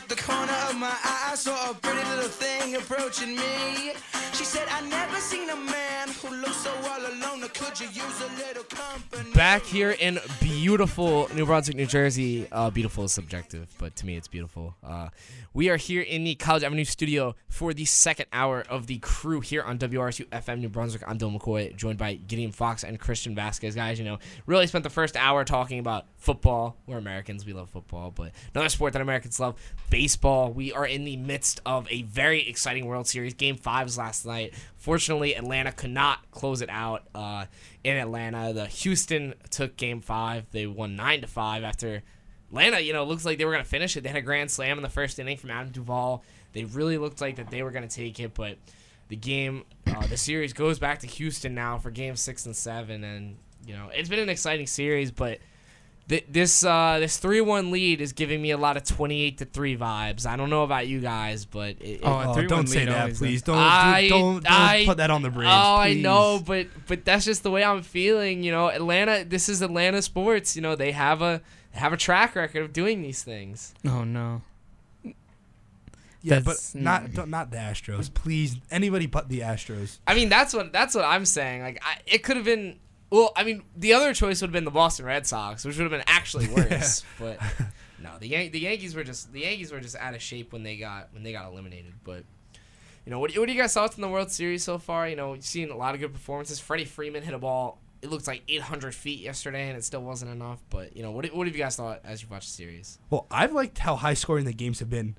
[0.00, 3.92] out the corner of my eye, I saw a pretty little thing approaching me.
[4.32, 7.40] She said, I never seen a man who looks so all alone.
[7.54, 8.59] Could you use a little?
[9.34, 12.46] Back here in beautiful New Brunswick, New Jersey.
[12.50, 14.74] Uh, beautiful is subjective, but to me it's beautiful.
[14.84, 15.08] Uh,
[15.52, 19.40] we are here in the College Avenue studio for the second hour of the crew
[19.40, 21.02] here on WRSU FM New Brunswick.
[21.06, 23.74] I'm Bill McCoy, joined by Gideon Fox and Christian Vazquez.
[23.74, 26.76] Guys, you know, really spent the first hour talking about football.
[26.86, 29.56] We're Americans, we love football, but another sport that Americans love,
[29.90, 30.52] baseball.
[30.52, 33.34] We are in the midst of a very exciting World Series.
[33.34, 34.54] Game fives last night.
[34.76, 37.46] Fortunately, Atlanta could not close it out uh,
[37.84, 38.52] in Atlanta.
[38.52, 40.46] The Houston took Game Five.
[40.50, 42.02] They won nine to five after
[42.48, 42.80] Atlanta.
[42.80, 44.02] You know, looks like they were gonna finish it.
[44.02, 46.24] They had a grand slam in the first inning from Adam Duvall.
[46.52, 48.58] They really looked like that they were gonna take it, but
[49.08, 53.02] the game, uh, the series goes back to Houston now for Game Six and Seven,
[53.04, 55.38] and you know it's been an exciting series, but
[56.10, 59.38] th- this uh, this three one lead is giving me a lot of twenty eight
[59.38, 60.26] to three vibes.
[60.26, 63.40] I don't know about you guys, but it, it- Oh, Oh, don't say that, please.
[63.42, 65.46] Don't I- don't, don't I- put that on the bridge.
[65.48, 68.42] Oh, I know, but but that's just the way I'm feeling.
[68.42, 69.24] You know, Atlanta.
[69.24, 70.54] This is Atlanta sports.
[70.56, 71.40] You know, they have a
[71.72, 73.72] they have a track record of doing these things.
[73.86, 74.42] Oh no.
[76.22, 78.12] Yeah, That's- but not don't- not the Astros.
[78.12, 80.00] Please, anybody but the Astros.
[80.06, 81.62] I mean, that's what that's what I'm saying.
[81.62, 82.78] Like, I, it could have been.
[83.10, 85.82] Well, I mean, the other choice would have been the Boston Red Sox, which would
[85.82, 87.04] have been actually worse.
[87.18, 87.38] but
[88.00, 90.62] no, the Yan- the Yankees were just the Yankees were just out of shape when
[90.62, 91.92] they got when they got eliminated.
[92.04, 92.24] But
[93.04, 95.08] you know, what, what do you guys thoughts in the World Series so far?
[95.08, 96.60] You know, you've seen a lot of good performances.
[96.60, 97.78] Freddie Freeman hit a ball.
[98.02, 100.60] It looked like 800 feet yesterday, and it still wasn't enough.
[100.70, 102.98] But you know, what what have you guys thought as you watched the series?
[103.10, 105.16] Well, I've liked how high scoring the games have been.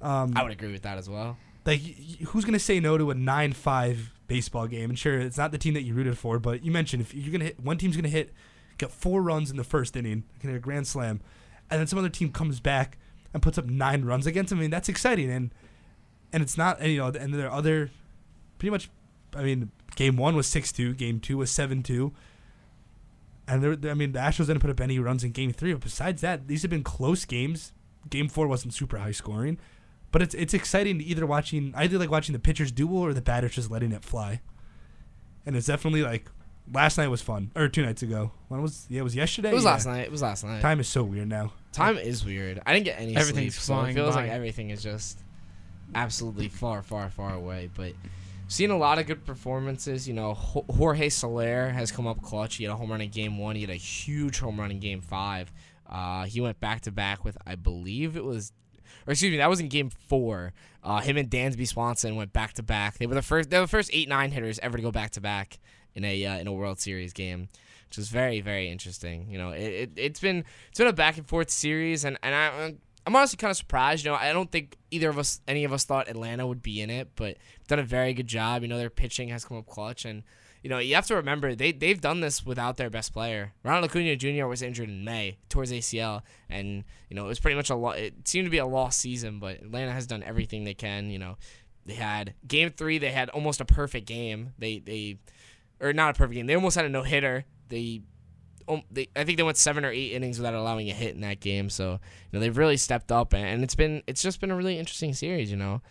[0.00, 1.36] Um, I would agree with that as well.
[1.66, 1.80] like,
[2.28, 4.90] who's gonna say no to a nine-five baseball game?
[4.90, 7.32] And sure, it's not the team that you rooted for, but you mentioned if you're
[7.32, 8.32] gonna hit one team's gonna hit,
[8.78, 11.20] get four runs in the first inning, can hit a grand slam,
[11.70, 12.98] and then some other team comes back
[13.32, 14.58] and puts up nine runs against them.
[14.58, 15.50] I mean, that's exciting, and
[16.32, 17.90] and it's not, and, you know, and there are other,
[18.58, 18.90] pretty much,
[19.36, 22.12] I mean, game one was six-two, game two was seven-two.
[23.46, 25.74] And there, I mean, the Astros didn't put up any runs in Game Three.
[25.74, 27.74] But besides that, these have been close games.
[28.08, 29.58] Game Four wasn't super high scoring,
[30.14, 31.74] but it's it's exciting to either watching.
[31.76, 34.40] I either like watching the pitchers duel or the batters just letting it fly.
[35.44, 36.30] And it's definitely like
[36.72, 38.30] last night was fun, or two nights ago.
[38.48, 39.00] When was yeah?
[39.00, 39.50] It was yesterday.
[39.50, 39.70] It was Yeah.
[39.72, 40.04] last night.
[40.06, 40.62] It was last night.
[40.62, 41.52] Time is so weird now.
[41.72, 42.62] Time is weird.
[42.64, 44.22] I didn't get any Everything's sleep, so it flying feels by.
[44.22, 45.18] like everything is just
[45.94, 47.68] absolutely far, far, far away.
[47.74, 47.92] But
[48.48, 50.06] seen a lot of good performances.
[50.08, 52.56] You know, Jorge Soler has come up clutch.
[52.56, 53.56] He had a home run in game one.
[53.56, 55.52] He had a huge home run in game five.
[55.86, 58.52] Uh, he went back to back with, I believe it was,
[59.06, 60.52] or excuse me, that was in game four.
[60.82, 62.98] Uh, him and Dansby Swanson went back to back.
[62.98, 63.50] They were the first.
[63.50, 65.58] They were the first eight nine hitters ever to go back to back
[65.94, 67.48] in a uh, in a World Series game
[67.94, 69.26] which is very very interesting.
[69.30, 72.34] You know, it, it it's been it's been a back and forth series, and and
[72.34, 72.74] I.
[73.06, 74.02] I'm honestly kind of surprised.
[74.02, 76.80] You know, I don't think either of us, any of us, thought Atlanta would be
[76.80, 77.36] in it, but
[77.68, 78.62] done a very good job.
[78.62, 80.22] You know, their pitching has come up clutch, and
[80.64, 83.52] you know you have to remember they they've done this without their best player.
[83.62, 84.46] Ronald Acuna Jr.
[84.46, 87.90] was injured in May towards ACL, and you know it was pretty much a lo-
[87.90, 89.38] it seemed to be a lost season.
[89.38, 91.10] But Atlanta has done everything they can.
[91.10, 91.36] You know,
[91.84, 94.54] they had game three, they had almost a perfect game.
[94.58, 95.18] They they
[95.80, 96.46] or not a perfect game.
[96.46, 97.44] They almost had a no hitter.
[97.68, 98.00] They,
[98.66, 101.20] um, they, I think they went seven or eight innings without allowing a hit in
[101.20, 101.68] that game.
[101.68, 101.98] So you
[102.32, 105.12] know they've really stepped up, and, and it's been it's just been a really interesting
[105.12, 105.50] series.
[105.50, 105.82] You know,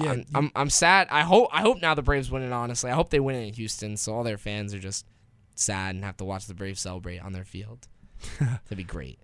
[0.00, 1.08] Yeah, I'm, I'm I'm sad.
[1.10, 2.52] I hope I hope now the Braves win it.
[2.52, 5.06] Honestly, I hope they win it in Houston, so all their fans are just
[5.54, 7.88] sad and have to watch the Braves celebrate on their field.
[8.38, 9.18] That'd be great.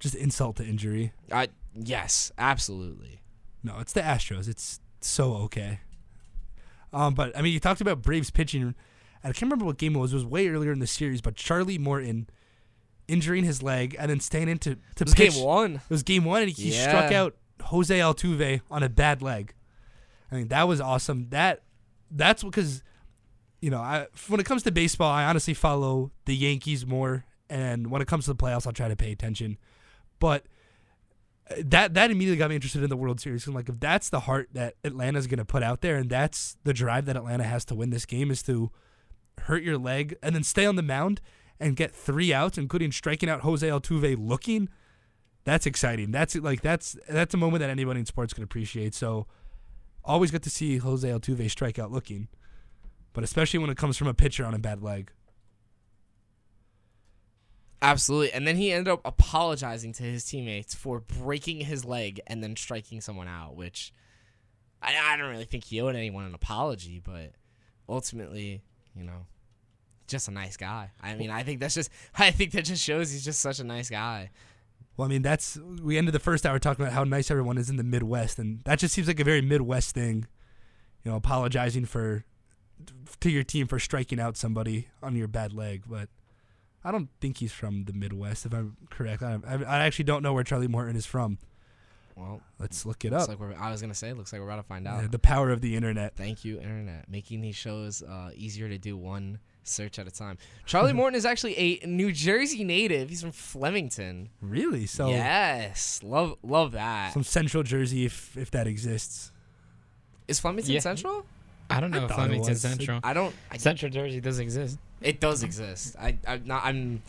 [0.00, 1.12] Just insult to injury.
[1.30, 3.20] I yes, absolutely.
[3.62, 4.48] No, it's the Astros.
[4.48, 5.80] It's so okay.
[6.92, 8.74] Um, but I mean, you talked about Braves pitching,
[9.22, 10.12] I can't remember what game it was.
[10.12, 12.28] It was way earlier in the series, but Charlie Morton
[13.08, 15.34] injuring his leg and then staying in to, to It was pitch.
[15.34, 15.74] game one.
[15.76, 16.88] It was game one, and he Yeah.
[16.88, 19.54] struck out Jose Altuve on a bad leg.
[20.30, 21.28] I mean, that was awesome.
[21.30, 21.62] That
[22.10, 22.82] that's because
[23.60, 27.90] you know, I when it comes to baseball, I honestly follow the Yankees more, and
[27.90, 29.56] when it comes to the playoffs, I'll try to pay attention.
[30.18, 30.44] But
[31.50, 33.46] uh, that that immediately got me interested in the World Series.
[33.46, 36.58] And like, if that's the heart that Atlanta's going to put out there, and that's
[36.64, 38.70] the drive that Atlanta has to win this game, is to
[39.42, 41.22] hurt your leg and then stay on the mound
[41.58, 44.68] and get three outs, including striking out Jose Altuve looking.
[45.44, 46.10] That's exciting.
[46.10, 48.94] That's like that's that's a moment that anybody in sports can appreciate.
[48.94, 49.26] So
[50.04, 52.28] always good to see Jose Altuve strike out looking,
[53.12, 55.10] but especially when it comes from a pitcher on a bad leg.
[57.82, 58.32] Absolutely.
[58.32, 62.56] And then he ended up apologizing to his teammates for breaking his leg and then
[62.56, 63.92] striking someone out, which
[64.80, 67.32] I, I don't really think he owed anyone an apology, but
[67.86, 68.62] ultimately,
[68.96, 69.26] you know,
[70.06, 70.92] just a nice guy.
[71.02, 73.64] I mean, I think that's just I think that just shows he's just such a
[73.64, 74.30] nice guy.
[74.96, 77.68] Well, I mean, that's we ended the first hour talking about how nice everyone is
[77.68, 80.26] in the Midwest, and that just seems like a very Midwest thing.
[81.02, 82.24] You know, apologizing for
[83.20, 86.08] to your team for striking out somebody on your bad leg, but
[86.84, 89.22] I don't think he's from the Midwest, if I'm correct.
[89.22, 91.38] I, I, I actually don't know where Charlie Morton is from.
[92.16, 93.28] Well, Let's look it up.
[93.28, 95.02] like I was gonna say, looks like we're about to find out.
[95.02, 96.14] Yeah, the power of the internet.
[96.14, 100.38] Thank you, internet, making these shows uh, easier to do one search at a time.
[100.66, 103.08] Charlie Morton is actually a New Jersey native.
[103.08, 104.28] He's from Flemington.
[104.40, 104.86] Really?
[104.86, 107.12] So yes, love love that.
[107.12, 109.32] some Central Jersey, if if that exists.
[110.28, 110.80] Is Flemington Yeah.
[110.80, 111.26] Central?
[111.70, 112.60] I don't I know if thought it Flemington was.
[112.60, 113.00] Central.
[113.02, 113.34] I don't.
[113.50, 114.78] I, Central Jersey does exist.
[115.00, 115.96] it does exist.
[115.98, 116.64] I I'm not.
[116.64, 117.02] I'm.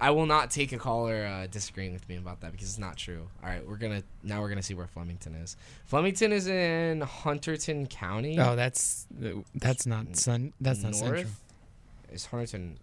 [0.00, 2.96] I will not take a caller uh, disagreeing with me about that because it's not
[2.96, 3.26] true.
[3.42, 5.56] All right, we're gonna now we're gonna see where Flemington is.
[5.86, 8.38] Flemington is in Hunterdon County.
[8.38, 9.06] Oh, that's
[9.56, 10.52] that's not sun.
[10.60, 10.94] That's not.
[10.94, 11.24] Central.
[12.12, 12.76] Is Hunterdon?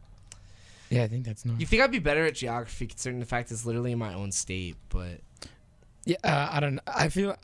[0.89, 1.59] Yeah, I think that's not.
[1.59, 4.31] You think I'd be better at geography considering the fact it's literally in my own
[4.31, 5.19] state, but
[6.05, 6.79] Yeah, uh, I don't.
[6.85, 7.35] I feel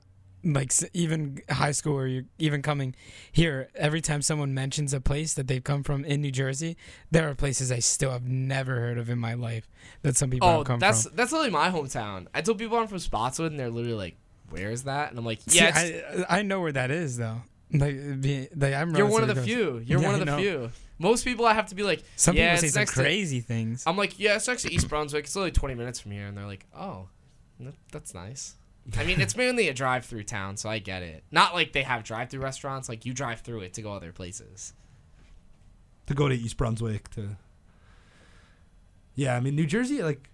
[0.44, 2.96] like even high school or you even coming
[3.32, 6.78] here, every time someone mentions a place that they've come from in New Jersey,
[7.10, 9.70] there are places I still have never heard of in my life
[10.02, 11.16] that some people oh, come that's from.
[11.16, 12.28] that's literally my hometown.
[12.34, 14.16] I told people I'm from Spotswood, and they're literally like,
[14.50, 17.42] "Where is that?" And I'm like, "Yeah, it's, I I know where that is though.
[17.74, 19.46] Like, be, like I'm you're one of the close.
[19.46, 19.78] few.
[19.86, 20.38] You're Yeah, one of the know.
[20.38, 22.94] few." Most people, I have to be like, Some yeah, people say it's some next
[22.96, 23.84] to- crazy things.
[23.88, 25.26] I'm like, yeah, it's next to East Brunswick.
[25.26, 27.08] It's only 20 minutes from here, and they're like, oh,
[27.60, 28.54] that- that's nice.
[28.98, 31.24] I mean, it's mainly a drive-through town, so I get it.
[31.32, 32.90] Not like they have drive-through restaurants.
[32.90, 34.74] Like you drive through it to go other places.
[36.08, 37.38] to go to East Brunswick to
[39.16, 40.30] Yeah, I mean New Jersey like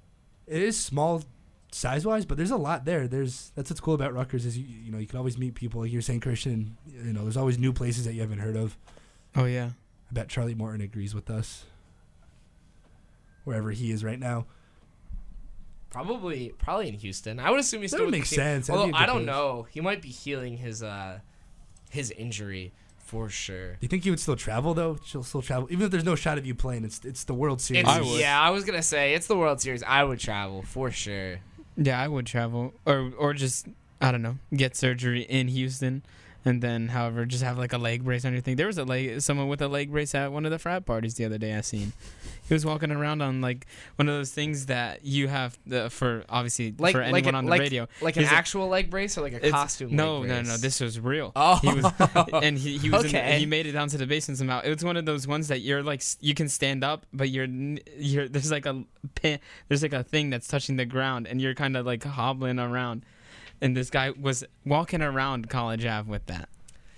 [0.47, 1.23] it is small
[1.71, 3.07] size wise, but there's a lot there.
[3.07, 5.81] There's that's what's cool about Rutgers is you you know, you can always meet people
[5.81, 8.77] like you're saying Christian, you know, there's always new places that you haven't heard of.
[9.35, 9.69] Oh yeah.
[10.09, 11.65] I bet Charlie Morton agrees with us.
[13.43, 14.45] Wherever he is right now.
[15.89, 17.39] Probably, probably in Houston.
[17.39, 18.69] I would assume he's That still would with make sense.
[18.69, 19.25] Although be a I good don't place.
[19.27, 21.19] know, he might be healing his uh
[21.89, 23.71] his injury for sure.
[23.71, 24.97] Do you think he would still travel though?
[25.05, 26.83] She'll still travel, even if there's no shot of you playing.
[26.83, 27.85] It's it's the World Series.
[27.87, 28.19] I would.
[28.19, 29.81] Yeah, I was gonna say it's the World Series.
[29.83, 31.37] I would travel for sure.
[31.77, 33.67] Yeah, I would travel or or just
[34.01, 36.03] I don't know, get surgery in Houston
[36.47, 38.55] and then however just have like a leg brace on your thing.
[38.55, 41.15] There was a leg someone with a leg brace at one of the frat parties
[41.15, 41.93] the other day I seen.
[42.47, 43.67] He was walking around on like
[43.97, 47.45] one of those things that you have the, for obviously Like for anyone like, on
[47.45, 47.87] the like, radio.
[48.01, 49.93] like an He's a- actual leg brace or like a costume.
[49.95, 50.55] No, no, no.
[50.57, 51.33] This was real.
[51.35, 51.85] Oh, He was,
[52.41, 53.39] and he, he was in the- Okay.
[53.39, 54.61] he made it down to the basement somehow.
[54.61, 57.47] It was one of those ones that you're like you can stand up, but you're
[57.97, 58.83] you're there's like a
[59.15, 62.59] pin, there's like a thing that's touching the ground, and you're kind of like hobbling
[62.59, 63.03] around.
[63.61, 66.49] And this guy was walking around College Ave with that.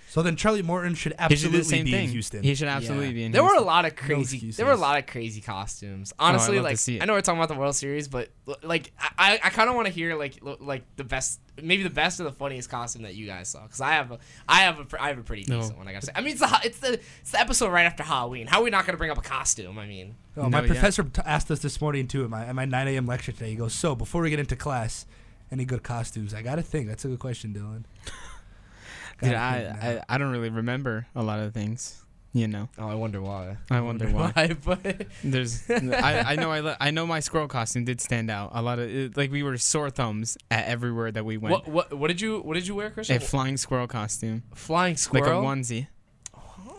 [0.08, 2.04] So then Charlie Morton should He should absolutely the same be thing.
[2.06, 2.42] in Houston.
[2.42, 3.12] He should absolutely Yeah.
[3.12, 3.30] be in.
[3.32, 4.38] There were a lot of crazy.
[4.38, 4.56] excuses.
[4.56, 6.12] there were a lot of crazy costumes.
[6.18, 7.00] Oh, Honestly, love to like.
[7.02, 8.28] I know we're talking about the World Series, but
[8.64, 12.18] like I, I kind of want to hear like like the best, maybe the best
[12.18, 13.62] or the funniest costume that you guys saw.
[13.62, 14.18] Because I have a,
[14.48, 15.60] I have a, pr- I have a pretty No.
[15.60, 15.86] decent one.
[15.86, 16.12] I gotta say.
[16.16, 18.48] I mean, it's the it's the it's the episode right after Halloween.
[18.48, 19.78] How are we not gonna bring up a costume?
[19.78, 20.72] I mean, Oh, my No, yeah.
[20.72, 23.06] professor t- asked us this morning too at my at my 9 a.m.
[23.06, 23.50] lecture today.
[23.50, 25.06] He goes, "So before we get into class,
[25.52, 26.88] any good costumes?" I gotta think.
[26.88, 27.84] That's a good question, Dylan.
[29.22, 30.02] Dude, I.
[30.08, 31.96] I I don't really remember a lot of things.
[32.32, 33.56] You know, oh, I wonder why.
[33.72, 34.54] I wonder why.
[34.64, 38.52] but There's, I, I know, I, li- I know my squirrel costume did stand out.
[38.54, 41.50] A lot of, it, like, we were sore thumbs at everywhere that we went.
[41.50, 43.16] what what what did you what did you wear, Christian?
[43.16, 45.42] A flying squirrel costume, Flying squirrel.
[45.42, 45.88] like a onesie.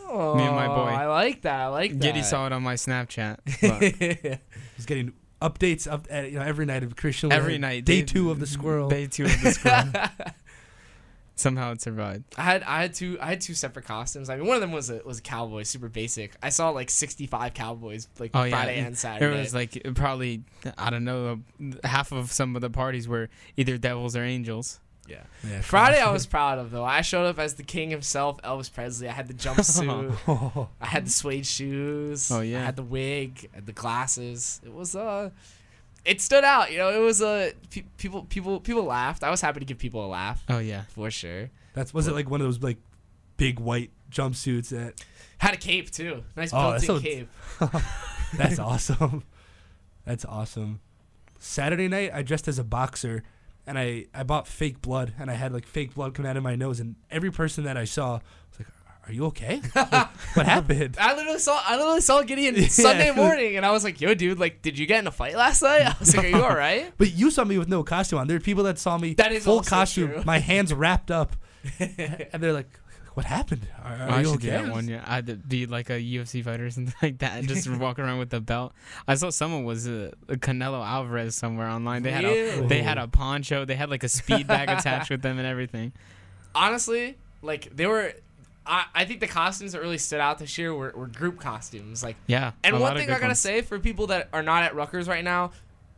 [0.08, 0.74] oh, me and my boy.
[0.90, 1.60] I like that.
[1.60, 2.00] I like that.
[2.02, 3.40] Giddy saw it on my Snapchat.
[3.62, 4.40] But
[4.78, 5.12] He's getting
[5.42, 7.30] updates up uh, at, you know every night of Christian.
[7.30, 8.90] will every have night, day they- two of the squirrel.
[8.90, 9.92] Day two of the squirrel.
[11.36, 12.26] Somehow it survived.
[12.38, 14.30] I had I had two I had two separate costumes.
[14.30, 16.34] I mean, one of them was a was a cowboy, super basic.
[16.44, 18.52] I saw like sixty five cowboys like Oh, yeah.
[18.52, 19.26] Friday and Saturday.
[19.32, 20.44] There was like probably
[20.78, 21.40] I don't know
[21.84, 24.80] half of some of the parties were either devils or angels.
[25.12, 25.50] Yeah.
[25.50, 26.84] Yeah, Friday I was proud of though.
[26.86, 29.08] I showed up as the king himself, Elvis Presley.
[29.08, 30.68] I had the jumpsuit.
[30.82, 32.32] I had the suede shoes.
[32.32, 32.62] Oh, yeah.
[32.62, 34.62] I had the wig, I had the glasses.
[34.64, 35.30] It was uh
[36.04, 36.90] it stood out, you know.
[36.90, 39.24] It was uh pe- people people people laughed.
[39.24, 40.84] I was happy to give people a laugh Oh yeah.
[40.90, 41.50] for sure.
[41.74, 42.78] That's was it like one of those like
[43.38, 45.04] big white jumpsuits that
[45.40, 46.24] Had a cape too.
[46.36, 47.28] Nice Oh, that's built-in
[47.60, 47.82] so- cape.
[48.38, 49.24] That's awesome.
[50.06, 50.80] That's awesome.
[51.40, 53.24] Saturday night, I dressed as a boxer,
[53.68, 56.44] and I I bought fake blood, and I had like fake blood coming out of
[56.44, 58.68] my nose, and every person that I saw was like,
[59.08, 59.62] "Are you okay?
[59.76, 59.92] Like,
[60.36, 62.68] what happened?" I literally saw I literally saw Gideon Yeah.
[62.68, 65.36] Sunday morning, and I was like, "Yo, dude, like, did you get in a fight
[65.36, 67.84] last night?" I was like, "Are you all right?" But you saw me with no
[67.84, 68.28] costume on.
[68.28, 70.24] There are people that saw me That is full costume, true.
[70.26, 71.36] my hands wrapped up,
[71.80, 72.70] and they're like,
[73.14, 73.68] what happened?
[73.84, 74.50] Are, are I should okay?
[74.52, 74.88] that one.
[74.88, 78.20] Yeah, I'd be like a UFC fighter or something like that, and just walk around
[78.20, 78.74] with the belt.
[79.08, 82.04] I saw someone was a Canelo Alvarez somewhere online.
[82.04, 83.66] They had a they had a poncho.
[83.66, 85.94] They had like a speed bag attached with them and everything.
[86.56, 88.14] honestly, like they were.
[88.64, 92.04] I, I think the costumes that really stood out this year were, were group costumes.
[92.04, 92.52] Like, Yeah.
[92.64, 93.40] and a one thing I gotta ones.
[93.40, 95.52] say for people that are not at Rutgers right now,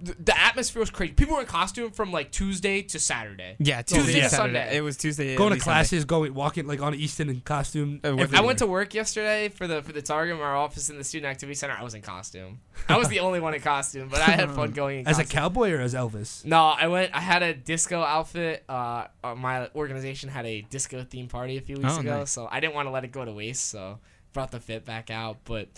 [0.03, 1.13] th- the atmosphere was crazy.
[1.13, 3.55] People were in costume from like Tuesday to Saturday.
[3.59, 4.59] Yeah, Tuesday Tuesday to to Saturday.
[4.59, 4.77] Sunday.
[4.77, 5.35] It was Tuesday.
[5.35, 5.63] Going to every Sunday.
[5.63, 7.99] classes, going walking like on Easton in costume.
[8.03, 10.97] Uh, with- I went to work yesterday for the for the Targum, our office in
[10.97, 11.75] the Student Activity Center.
[11.77, 12.59] I was in costume.
[12.87, 15.25] I was the only one in costume, but I had fun going in as a
[15.25, 16.45] cowboy or as Elvis.
[16.45, 17.15] No, I went.
[17.15, 18.63] I had a disco outfit.
[18.69, 22.31] Uh, uh, my organization had a disco theme party a few weeks Oh, ago, nice.
[22.31, 23.69] so I didn't want to let it go to waste.
[23.69, 23.99] So
[24.33, 25.37] brought the fit back out.
[25.45, 25.69] But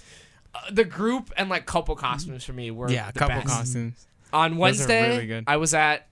[0.55, 3.47] Uh, the group and like couple costumes for me were Yeah, a the couple best.
[3.47, 4.07] costumes.
[4.31, 5.43] On Wednesday, really good.
[5.47, 6.07] I was at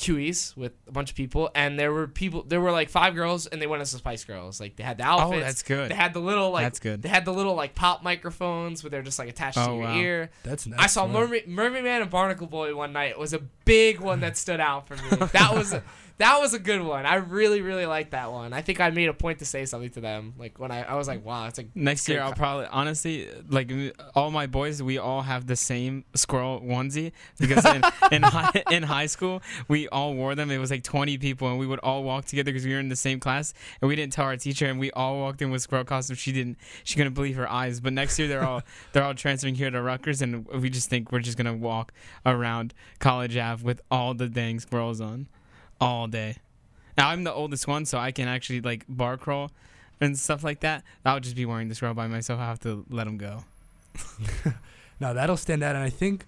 [0.00, 2.44] Huey's with a bunch of people, and there were people.
[2.44, 4.60] There were like five girls, and they went as the Spice Girls.
[4.60, 5.42] Like they had the oh, outfits.
[5.42, 5.90] Oh, that's good.
[5.90, 6.64] They had the little like.
[6.64, 7.02] That's good.
[7.02, 9.74] They had the little like pop microphones where they're just like attached oh, to Oh,
[9.74, 9.96] your wow.
[9.96, 10.30] ear.
[10.44, 10.78] That's nice.
[10.78, 11.14] I saw man.
[11.14, 13.10] Mermaid, Mermaid Man and Barnacle Boy one night.
[13.10, 15.26] It was a big one that stood out for me.
[15.32, 15.82] That was a,
[16.18, 17.06] that was a good one.
[17.06, 18.52] I really really liked that one.
[18.52, 20.34] I think I made a point to say something to them.
[20.36, 23.70] Like when I, I was like, wow, it's like Next year, I'll probably honestly like
[24.14, 24.82] all my boys.
[24.82, 27.82] We all have the same squirrel onesie because in
[28.12, 30.50] in high, in high school we all wore them.
[30.50, 32.88] It was like twenty people, and we would all walk together because we were in
[32.88, 35.62] the same class, and we didn't tell our teacher, and we all walked in with
[35.62, 36.18] squirrel costumes.
[36.18, 36.58] She didn't.
[36.82, 37.80] She couldn't believe her eyes.
[37.80, 41.12] But next year they're all they're all transferring here to Rutgers, and we just think
[41.12, 41.92] we're just gonna walk
[42.26, 45.28] around College Ave with all the dang squirrels on,
[45.80, 46.36] all day.
[46.96, 49.50] Now I'm the oldest one, so I can actually like bar crawl
[50.00, 50.82] and stuff like that.
[51.04, 52.40] I'll just be wearing this robe by myself.
[52.40, 53.44] I have to let them go.
[55.00, 55.76] No, that'll stand out.
[55.76, 56.26] And I think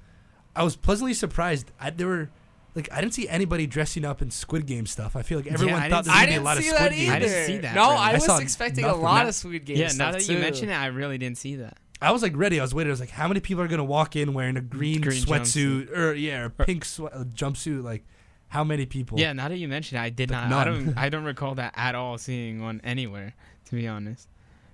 [0.54, 1.72] I was pleasantly surprised.
[1.80, 2.30] I, there were
[2.76, 5.16] like I didn't see anybody dressing up in Squid Game stuff.
[5.16, 6.68] I feel like everyone I thought didn't there was gonna be a lot of see
[6.70, 7.10] Squid that Game.
[7.12, 7.96] I didn't see that, No, really.
[7.96, 9.00] I I was saw expecting nothing.
[9.00, 9.76] a lot of Squid Game.
[9.76, 10.40] yeah, stuff now that you too.
[10.40, 11.78] mention it, I really didn't see that.
[12.00, 12.60] I was like ready.
[12.60, 12.90] I was waiting.
[12.90, 15.90] I was like, how many people are gonna walk in wearing a green, Green sweatsuit
[15.96, 17.82] or yeah, or pink swe- uh, jumpsuit?
[17.82, 18.04] Like,
[18.50, 19.18] how many people?
[19.18, 20.52] Yeah, now that you mention it, I did not.
[20.52, 20.98] I don't.
[20.98, 22.18] I don't recall that at all.
[22.18, 23.32] Seeing one anywhere,
[23.66, 24.28] to be honest.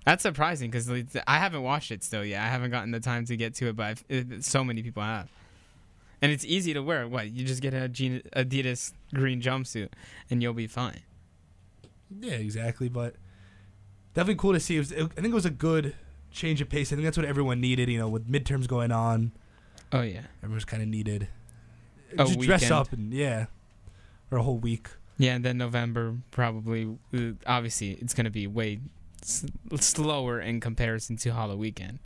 [0.04, 0.90] That's surprising because
[1.26, 2.40] I haven't watched it still yet.
[2.40, 5.02] I haven't gotten the time to get to it, but I've, it, so many people
[5.02, 5.28] have.
[6.22, 7.06] And it's easy to wear.
[7.06, 9.90] What you just get a Adidas green jumpsuit,
[10.30, 11.02] and you'll be fine.
[12.20, 12.88] Yeah, exactly.
[12.88, 13.16] But
[14.14, 14.76] definitely cool to see.
[14.76, 15.94] It was, I think it was a good
[16.30, 16.92] change of pace.
[16.92, 17.90] I think that's what everyone needed.
[17.90, 19.32] You know, with midterms going on,
[19.92, 20.22] Oh yeah.
[20.42, 21.28] everyone's kind of needed.
[22.14, 23.46] A Just dress up and yeah,
[24.30, 24.88] or a whole week.
[25.18, 26.96] Yeah, and then November probably.
[27.14, 28.80] uh, Obviously, it's gonna be way
[29.22, 29.46] s-
[29.80, 31.98] slower in comparison to Halloween weekend.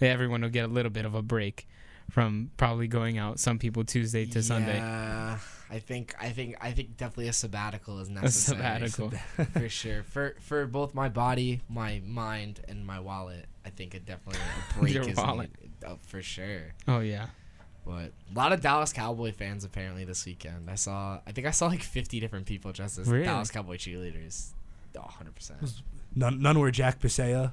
[0.00, 1.68] Everyone will get a little bit of a break
[2.10, 3.38] from probably going out.
[3.38, 4.76] Some people Tuesday to Sunday.
[4.78, 5.38] Yeah,
[5.70, 8.58] I think I think I think definitely a sabbatical is necessary.
[8.84, 9.10] A sabbatical.
[9.52, 10.02] for sure.
[10.04, 14.78] For for both my body, my mind, and my wallet, I think it definitely a
[14.80, 15.50] break Your is wallet.
[15.60, 16.72] needed, oh, for sure.
[16.88, 17.26] Oh yeah.
[17.84, 20.70] But a lot of Dallas Cowboy fans apparently this weekend.
[20.70, 21.20] I saw.
[21.26, 23.24] I think I saw like 50 different people dressed as Really?
[23.24, 24.50] Dallas Cowboy cheerleaders.
[24.96, 25.82] Oh, 100 percent.
[26.14, 27.52] None, none were Jack Bisea.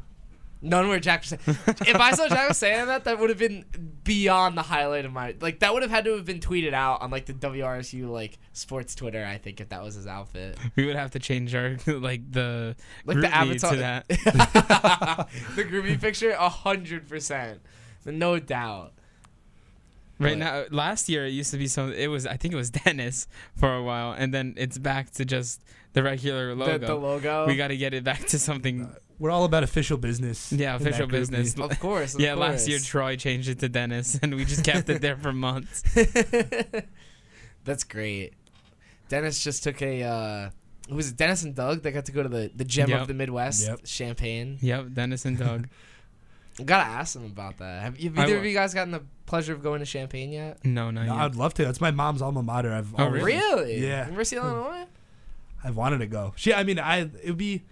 [0.61, 1.23] None were Jack.
[1.23, 1.39] Saying.
[1.45, 3.65] if I saw Jack saying that, that would have been
[4.03, 5.59] beyond the highlight of my like.
[5.59, 8.95] That would have had to have been tweeted out on like the WRSU like sports
[8.95, 9.23] Twitter.
[9.23, 12.75] I think if that was his outfit, We would have to change our like the
[13.05, 14.07] like the avatar to that.
[15.55, 17.61] the groovy picture, a hundred percent,
[18.05, 18.93] no doubt.
[20.19, 21.93] Right But- now, last year it used to be some.
[21.93, 25.25] It was I think it was Dennis for a while, and then it's back to
[25.25, 25.61] just
[25.93, 26.77] the regular logo.
[26.79, 27.45] The, the logo.
[27.47, 28.89] we got to get it back to something.
[29.19, 30.51] We're all about official business.
[30.51, 31.55] Yeah, official business.
[31.57, 31.71] meeting.
[31.71, 32.13] of course.
[32.15, 32.77] of yeah, last year.
[32.79, 35.83] Troy changed it to Dennis, and we just kept it there for months.
[37.63, 38.33] That's great.
[39.09, 40.03] Dennis just took a.
[40.03, 40.49] Uh,
[40.89, 41.17] who was it?
[41.17, 41.81] Dennis and Doug.
[41.83, 43.01] that got to go to the the gem Yep.
[43.01, 43.83] of the Midwest, Yep.
[43.85, 44.57] Champaign.
[44.61, 45.67] Yep, Dennis and Doug.
[46.65, 47.83] Gotta ask them about that.
[47.83, 48.39] Have, have either will.
[48.39, 50.63] of you guys gotten the pleasure of going to Champaign yet?
[50.65, 51.21] No, not No, yet.
[51.23, 51.65] I'd love to.
[51.65, 52.73] That's my mom's alma mater.
[52.73, 53.41] I've Oh, always, Really?
[53.75, 53.87] Really?
[53.87, 54.05] Yeah.
[54.05, 54.45] University hmm.
[54.47, 54.85] of Illinois.
[55.63, 56.33] I've wanted to go.
[56.35, 57.63] She, I mean, I it would be.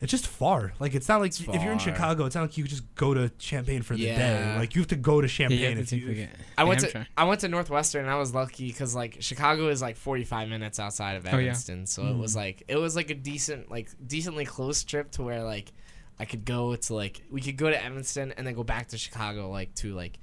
[0.00, 0.72] It's just far.
[0.80, 1.78] Like it's not like It's if you're in.
[1.78, 4.16] Chicago, it's not like you could just go to Champaign for the day.
[4.16, 4.56] Yeah.
[4.58, 6.14] Like you have to go to Yeah, Champaign you have to if you.
[6.14, 7.06] take the- I went to Amtrak.
[7.16, 10.78] I went to Northwestern and I was lucky because like Chicago is like 45 minutes
[10.80, 11.44] outside of Oh, yeah.
[11.44, 12.38] Evanston, so it was hmm.
[12.40, 15.72] like it was like a decent like decently close trip to where like
[16.18, 18.98] I could go to like we could go to Evanston and then go back to
[18.98, 20.18] Chicago like to like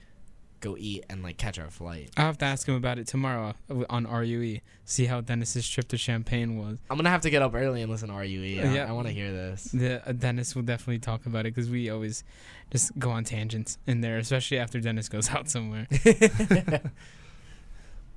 [0.62, 2.12] go eat and like catch our flight.
[2.16, 4.60] I'll have to ask him about it tomorrow uh, on RUE.
[4.86, 6.78] See how Dennis's trip to Champaign was.
[6.90, 8.62] I'm gonna have to get up early and listen to RUE.
[8.62, 8.86] I, Yeah.
[8.88, 9.64] I want to hear this.
[9.66, 12.24] The uh, Dennis will definitely talk about it because we always
[12.72, 15.88] just go on tangents in there, especially after Dennis goes out somewhere.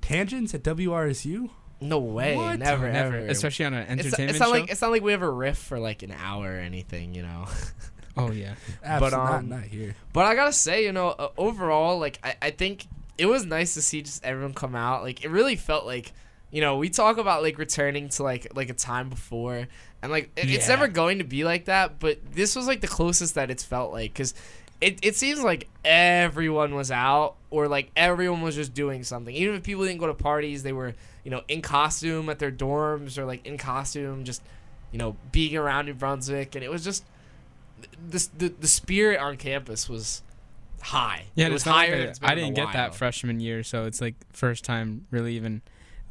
[0.01, 1.49] Tangents at WRSU.
[1.81, 2.59] No way, What?
[2.59, 3.27] never, never, ever.
[3.27, 4.51] especially on an It's, entertainment it's not show.
[4.51, 7.45] like it's not like we ever riff for like an hour or anything, you know.
[8.17, 9.95] oh yeah, Absolutely um, not, not here.
[10.13, 13.73] But I gotta say, you know, uh, overall, like I, I think it was nice
[13.75, 15.03] to see just everyone come out.
[15.03, 16.13] Like it really felt like,
[16.51, 19.67] you know, we talk about like returning to like like a time before,
[20.01, 21.99] and like it, it's never going to be like that.
[21.99, 24.33] But this was like the closest that it's felt like, because
[24.81, 29.33] it it seems like everyone was out or like everyone was just doing something.
[29.33, 32.51] Even if people didn't go to parties, they were you know in costume at their
[32.51, 34.41] dorms or like in costume, just
[34.91, 37.03] you know being around New Brunswick, and it was just
[38.09, 40.21] the the, the spirit on campus was
[40.81, 41.25] high.
[41.35, 41.47] yeah.
[41.47, 41.93] it was like higher.
[41.93, 45.07] a- than it's been I didn't get that freshman year, so it's like first time
[45.11, 45.61] really even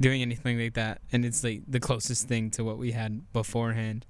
[0.01, 4.07] doing anything like that, and it's like the closest thing to what we had beforehand.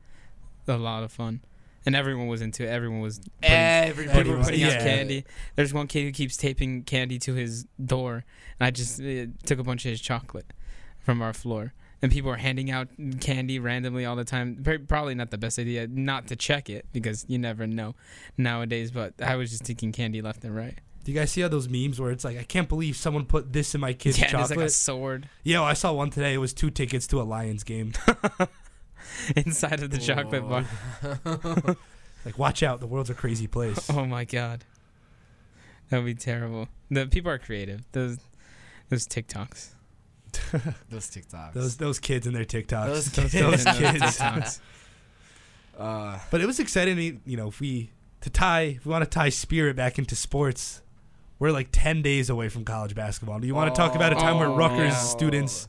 [0.67, 1.41] A lot of fun,
[1.87, 2.69] and everyone was into it.
[2.69, 4.69] Everyone was putting, Everybody people was putting yeah.
[4.69, 5.25] out candy.
[5.57, 8.25] There's one kid who keeps taping candy to his door,
[8.59, 10.53] and I just uh, took a bunch of his chocolate
[10.99, 11.73] from our floor.
[12.03, 12.89] And people are handing out
[13.21, 14.63] candy randomly all the time.
[14.87, 17.95] Probably not the best idea not to check it because you never know
[18.37, 18.91] nowadays.
[18.91, 20.79] But I was just taking candy left and right.
[21.05, 23.53] Do you guys see how those memes where it's like, I can't believe someone put
[23.55, 24.59] this in my kid's yeah, chocolate?
[24.59, 26.35] like a sword Yo, I saw one today.
[26.35, 27.93] It was two tickets to a Lions game.
[29.37, 30.65] inside of the chocolate bar.
[32.25, 33.89] like, watch out, the world's a crazy place.
[33.95, 34.65] Oh my god,
[35.91, 36.69] that would be terrible.
[36.91, 37.83] The people are creative.
[37.93, 38.19] Those
[38.89, 39.71] those TikToks.
[40.91, 41.53] Those TikToks.
[41.53, 42.87] Those those kids and their TikToks.
[42.87, 43.33] Those Those, kids.
[43.33, 44.19] those those kids.
[44.19, 44.61] TikToks.
[45.79, 46.97] uh, But it was exciting.
[46.97, 47.91] to- You know, if we
[48.23, 50.83] to tie, if we want to tie spirit back into sports,
[51.39, 53.39] we're like ten days away from college basketball.
[53.39, 54.99] Do you want to talk about a time where Oh, Rutgers yeah.
[54.99, 55.69] students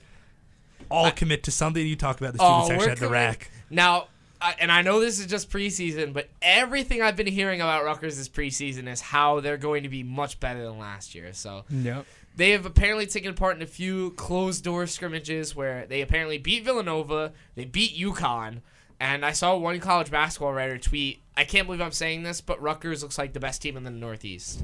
[0.89, 1.85] all I- commit to something?
[1.85, 3.51] You talk about the Oh, students we're actually at the RAC.
[3.69, 4.07] Now,
[4.41, 8.17] I, and I know this is just preseason, but everything I've been hearing about Rutgers
[8.17, 11.31] this preseason is how they're going to be much better than last year.
[11.33, 12.05] So Yep.
[12.35, 16.63] they have apparently taken part in a few closed door scrimmages where they apparently beat
[16.65, 18.59] Villanova, they beat UConn,
[18.99, 22.61] and I saw one college basketball writer tweet, "I can't believe I'm saying this, but
[22.61, 24.63] Rutgers looks like the best team in the Northeast."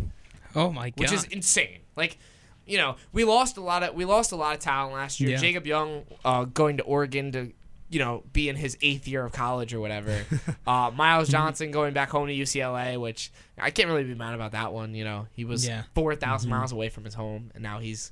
[0.53, 0.99] Oh my god.
[0.99, 1.79] which is insane.
[1.95, 2.17] Like,
[2.71, 5.31] you know, we lost a lot of we lost a lot of talent last year.
[5.31, 5.37] Yeah.
[5.37, 7.51] Jacob Young uh, going to Oregon to
[7.89, 10.23] you know be in his eighth year of college or whatever.
[10.67, 14.53] uh, Myles Johnson going back home to UCLA, which I can't really be mad about
[14.53, 14.95] that one.
[14.95, 15.83] You know, he was Yeah.
[15.93, 16.15] four
[16.47, 18.11] miles away from his home, and now he's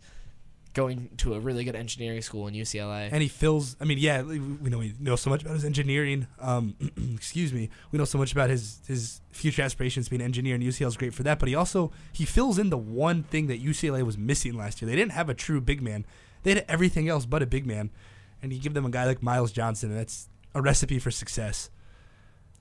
[0.73, 3.09] going to a really good engineering school in UCLA.
[3.11, 3.75] And he fills.
[3.81, 6.27] I mean, yeah, we know we know so much about his engineering.
[6.39, 6.75] Um,
[7.15, 7.69] excuse me.
[7.91, 10.97] We know so much about his his future aspirations being an engineer, and UCLA is
[10.97, 11.39] great for that.
[11.39, 14.89] But he also he fills in the one thing that UCLA was missing last year.
[14.89, 16.05] They didn't have a true big man.
[16.43, 17.89] They had everything else but a big man,
[18.41, 21.69] and you give them a guy like Myles Johnson, and that's a recipe for success.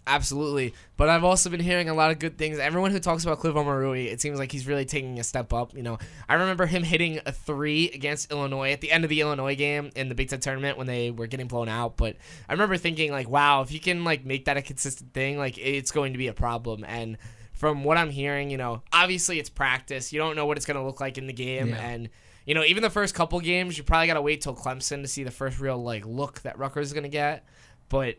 [0.09, 0.73] Absolutely.
[0.97, 2.59] But I've also been hearing a lot of good things.
[2.59, 5.77] Everyone who talks about Cliff Omoruyi, it seems like he's really taking a step up.
[5.77, 9.21] You know, I remember him hitting a three against Illinois at the end of the
[9.21, 11.99] Illinois game in the Big Ten tournament when they were getting blown out.
[11.99, 12.17] But
[12.49, 15.59] I remember thinking like, wow, if you can like make that a consistent thing, like
[15.59, 16.85] it's going to be a problem.
[16.89, 17.19] And
[17.53, 20.11] from what I'm hearing, you know, obviously it's practice.
[20.11, 21.69] You don't know what it's going to look like in the game.
[21.69, 21.87] Yeah.
[21.87, 22.09] And
[22.47, 25.09] you know, even the first couple games, you probably got to wait till Clemson to
[25.09, 27.45] see the first real like look that Rutgers is going to get.
[27.91, 28.17] But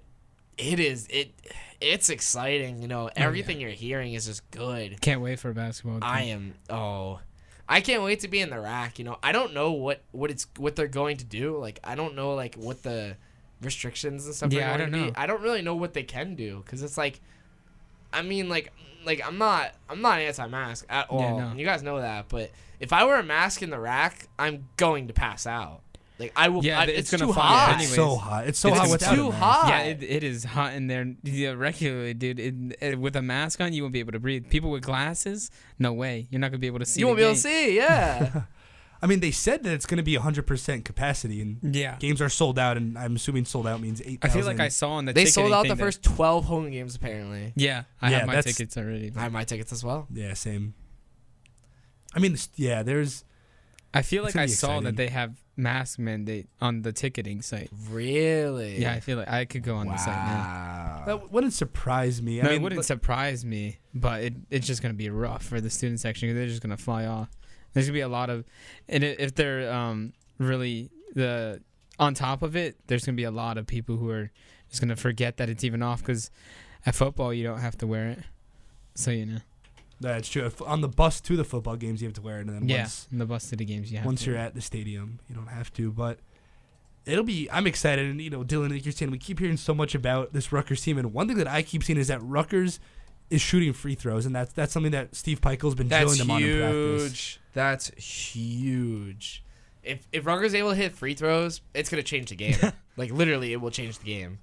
[0.60, 1.34] it is it
[1.82, 6.00] it's exciting you know oh, everything you're hearing is just good Can't wait for basketball.
[6.02, 7.20] i am oh
[7.68, 10.30] i can't wait to be in the RAC you know i don't know what what
[10.32, 13.16] it's what they're going to do like i don't know like what the
[13.62, 15.12] restrictions and stuff Yeah, are I don't to be know.
[15.16, 17.20] i don't really know what they can do because it's like
[18.14, 18.72] i mean like
[19.06, 21.54] like i'm not i'm not anti-mask at all Yeah, no.
[21.58, 25.08] you guys know that but if i wear a mask in the RAC i'm going
[25.08, 25.82] to pass out
[26.20, 27.88] like i will Yeah, I, it's it's, gonna too hot anyways.
[27.90, 28.48] It's so hot.
[28.48, 29.68] It's so It's hot without too hot.
[29.70, 32.40] Yeah, it, it is hot in there yeah, regularly, dude.
[32.40, 34.50] It, it- eh, with a mask on, you won't be able to breathe.
[34.50, 36.28] People with glasses, no way.
[36.30, 37.00] You're not gonna be able to see.
[37.00, 38.42] you won't be able to see yeah
[39.02, 41.96] I mean, they said that it's going to be 100% capacity, and Yeah.
[42.00, 44.20] games are sold out, and I'm assuming sold out means eight.
[44.22, 46.70] I feel like I saw on the They sold out the that- first 12 home
[46.70, 47.54] games, apparently.
[47.56, 49.14] Yeah, I Yeah, have my tickets already.
[49.16, 50.06] I have my tickets as well.
[50.14, 50.74] Yeah, same.
[52.14, 53.24] I mean, yeah, there's.
[53.94, 54.84] I feel like I saw exciting.
[54.84, 57.70] that they have mask mandate on the ticketing site.
[57.90, 58.80] Really?
[58.82, 60.38] Yeah, I feel like I could go on the site now.
[60.38, 61.04] Wow.
[61.06, 62.40] That wouldn't surprise me.
[62.40, 65.44] I No, mean, it wouldn't but- surprise me, but it, it's just gonna be rough
[65.44, 67.30] for the student section because they're just gonna fly off.
[67.74, 68.46] There's gonna be a lot of,
[68.88, 71.62] and if they're um really the
[72.00, 74.32] on top of it, there's gonna be a lot of people who are
[74.70, 76.32] just gonna forget that it's even off because
[76.86, 78.20] at football you don't have to wear it,
[78.96, 79.40] so you know.
[80.02, 80.46] That's true.
[80.46, 82.70] If on the bus to the football games, you have to wear it, and then
[82.70, 84.32] yeah, once in the bus to the games you once to.
[84.32, 85.92] you're at the stadium, you don't have to.
[85.92, 86.20] But
[87.06, 87.50] it'll be.
[87.52, 90.32] I'm excited, and you know, Dylan, like you're saying, we keep hearing so much about
[90.34, 92.80] this Rutgers team, and one thing that I keep seeing is that Rutgers
[93.30, 96.32] is shooting free throws, and that's that's something that Steve Pikiell's been That's drilling them
[96.32, 97.04] on in practice.
[97.04, 97.42] huge.
[97.54, 99.44] That's huge.
[99.84, 102.56] if if Rutgers is able to hit free throws, it's gonna change the game.
[102.98, 104.40] like literally, it will change the game.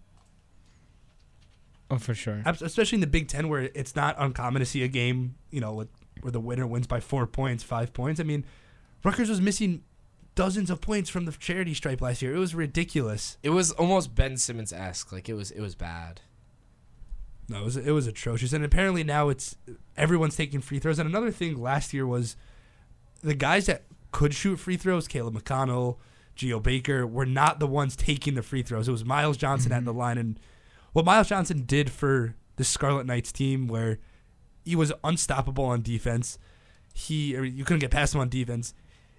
[1.91, 2.43] Oh, for sure.
[2.45, 5.73] Especially in the Big Ten, where it's not uncommon to see a game, you know,
[5.73, 5.89] with,
[6.21, 8.21] where the winner wins by four points, five points.
[8.21, 8.45] I mean,
[9.05, 9.83] Rutgers was missing
[10.35, 12.35] dozens of points from the charity stripe last year.
[12.35, 13.39] It was ridiculous.
[13.43, 15.13] It was almost Ben Simmons esque.
[15.13, 16.21] Like it was it was bad.
[17.49, 19.57] No, it was it was atrocious, and apparently now it's
[19.97, 20.99] everyone's taking free throws.
[20.99, 22.37] And another thing last year was
[23.23, 25.97] the guys that could shoot free throws, Caleb McConnell,
[26.35, 28.89] Geo Baker, were not the ones taking the free throws.
[28.89, 29.85] It was Myles Johnson at mm-hmm.
[29.87, 30.41] the line, and
[30.97, 33.99] what Myles Johnson did for the Scarlet Knights team, where
[34.65, 36.39] he was unstoppable on defense.
[36.95, 38.73] He you couldn't get past him on defense.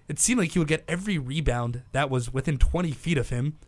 [0.08, 3.58] It seemed like he would get every rebound that was within 20 feet of him.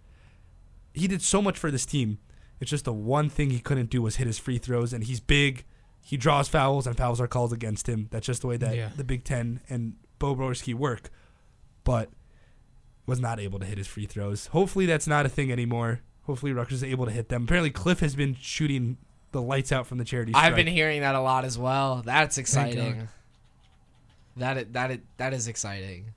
[0.92, 2.18] He did so much for this team.
[2.59, 5.20] It's just the one thing he couldn't do was hit his free throws, and he's
[5.20, 5.64] big.
[6.03, 8.09] He draws fouls, and fouls are called against him.
[8.11, 8.88] That's just the way that Yeah.
[8.96, 11.11] the Big Ten and Bo work.
[11.85, 12.11] But
[13.07, 14.46] was not able to hit his free throws.
[14.49, 16.01] Hopefully, that's not a thing anymore.
[16.24, 17.44] Hopefully, Rutgers is able to hit them.
[17.44, 18.96] Apparently, Cliff has been shooting
[19.33, 20.33] the lights out from the charity.
[20.35, 22.02] I've been hearing that a lot as well.
[22.04, 23.09] That's exciting.
[24.37, 26.14] That it, that it, that is exciting.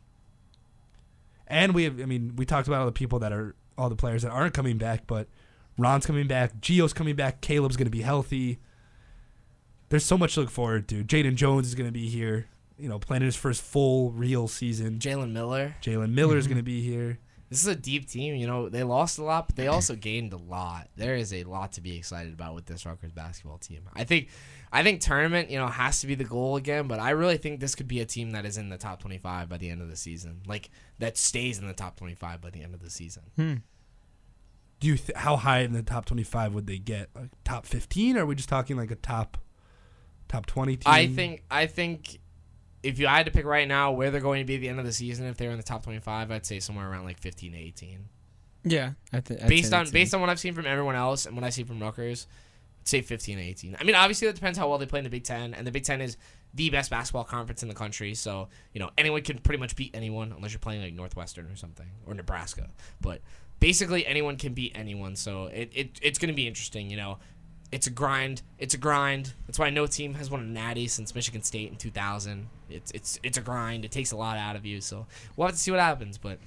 [1.48, 3.96] And we have, I mean, we talked about all the people that are, all the
[3.96, 5.28] players that aren't coming back, but
[5.78, 8.60] Ron's coming back, Geo's coming back, Caleb's going to be healthy.
[9.90, 11.04] There's so much to look forward to.
[11.04, 12.48] Jaden Jones is going to be here,
[12.80, 15.00] you know, playing his first full, real season.
[15.00, 15.76] Jalen Miller.
[15.82, 16.50] Jalen Miller is Mhm.
[16.50, 17.20] going to be here.
[17.54, 18.34] This is a deep team.
[18.34, 20.90] You know, they lost a lot, but they also gained a lot.
[20.96, 23.88] There is a lot to be excited about with this Rutgers basketball team.
[23.94, 24.30] I think,
[24.72, 26.88] I think tournament, you know, has to be the goal again.
[26.88, 29.50] But I really think this could be a team that is in the top twenty-five
[29.50, 30.42] by the end of the season.
[30.48, 33.22] Like that stays in the top twenty-five by the end of the season.
[33.36, 33.54] Hmm.
[34.80, 37.10] Do you th- how high in the top 25 would they get?
[37.16, 38.18] Like top 15?
[38.18, 39.38] Or are we just talking like a top
[40.28, 40.82] top 20 team?
[40.86, 42.20] I think, I think.
[42.84, 44.70] If you I had to pick right now where they're going to be at the
[44.70, 47.20] end of the season, if they're in the top twenty-five, I'd say somewhere around like
[47.20, 48.10] fifteen to eighteen.
[48.64, 48.92] Yeah.
[49.12, 51.44] I th- I'd based on based on what I've seen from everyone else and what
[51.44, 52.28] I see from Rutgers,
[52.82, 53.78] I'd say 15 to 18.
[53.80, 55.72] I mean, obviously that depends how well they play in the Big Ten, and the
[55.72, 56.18] Big Ten is
[56.54, 58.14] the best basketball conference in the country.
[58.14, 61.56] So you know anyone can pretty much beat anyone unless you're playing like Northwestern or
[61.56, 62.70] something or Nebraska.
[63.02, 63.22] But
[63.60, 65.16] basically anyone can beat anyone.
[65.16, 66.90] So it, it it's gonna be interesting.
[66.90, 67.20] You know.
[67.74, 68.44] It's a grind.
[68.60, 69.34] It's a grind.
[69.48, 72.48] That's why no team has won a natty since Michigan State in 2000.
[72.70, 73.84] It's it's it's a grind.
[73.84, 74.80] It takes a lot out of you.
[74.80, 76.20] So we'll have to see what happens.
[76.20, 76.38] But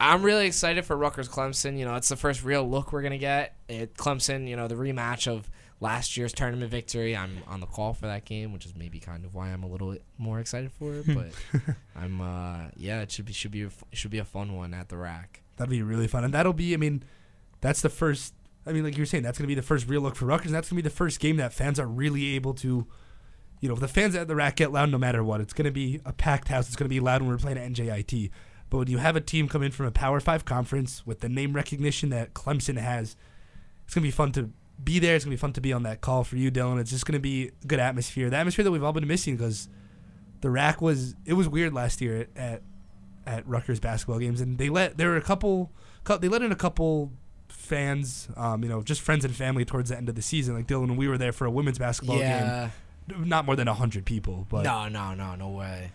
[0.00, 1.78] I'm really excited for Rutgers Clemson.
[1.78, 4.48] You know, it's the first real look we're gonna get at Clemson.
[4.48, 7.14] You know, the rematch of last year's tournament victory.
[7.14, 9.68] I'm on the call for that game, which is maybe kind of why I'm a
[9.68, 11.06] little more excited for it.
[11.06, 11.32] But
[11.96, 14.88] I'm, uh, yeah, it should be should be a, should be a fun one at
[14.88, 15.42] the RAC.
[15.56, 16.24] That'd be really fun.
[16.24, 17.02] And that'll be, I mean,
[17.60, 18.34] that's the first,
[18.66, 20.46] I mean, like you're saying, that's going to be the first real look for Rutgers.
[20.46, 22.86] And that's going to be the first game that fans are really able to,
[23.60, 25.40] you know, the fans at the RAC get loud no matter what.
[25.40, 26.66] It's going to be a packed house.
[26.66, 28.30] It's going to be loud when we're playing at NJIT.
[28.68, 31.28] But when you have a team come in from a Power Five conference with the
[31.28, 33.16] name recognition that Clemson has,
[33.84, 34.50] it's going to be fun to
[34.82, 35.14] be there.
[35.14, 36.80] It's going to be fun to be on that call for you, Dylan.
[36.80, 38.28] It's just going to be a good atmosphere.
[38.28, 39.68] The atmosphere that we've all been missing because
[40.40, 42.62] the RAC was, it was weird last year at, at
[43.26, 45.72] at Rutgers basketball games, and they let there were a couple,
[46.04, 47.12] cou- they let in a couple
[47.66, 50.54] fans, um, you know, just friends and family towards the end of the season.
[50.54, 52.70] Like Dylan, when we were there for a women's basketball yeah.
[53.08, 55.92] game, not more than hundred people, but no, no, no, no way.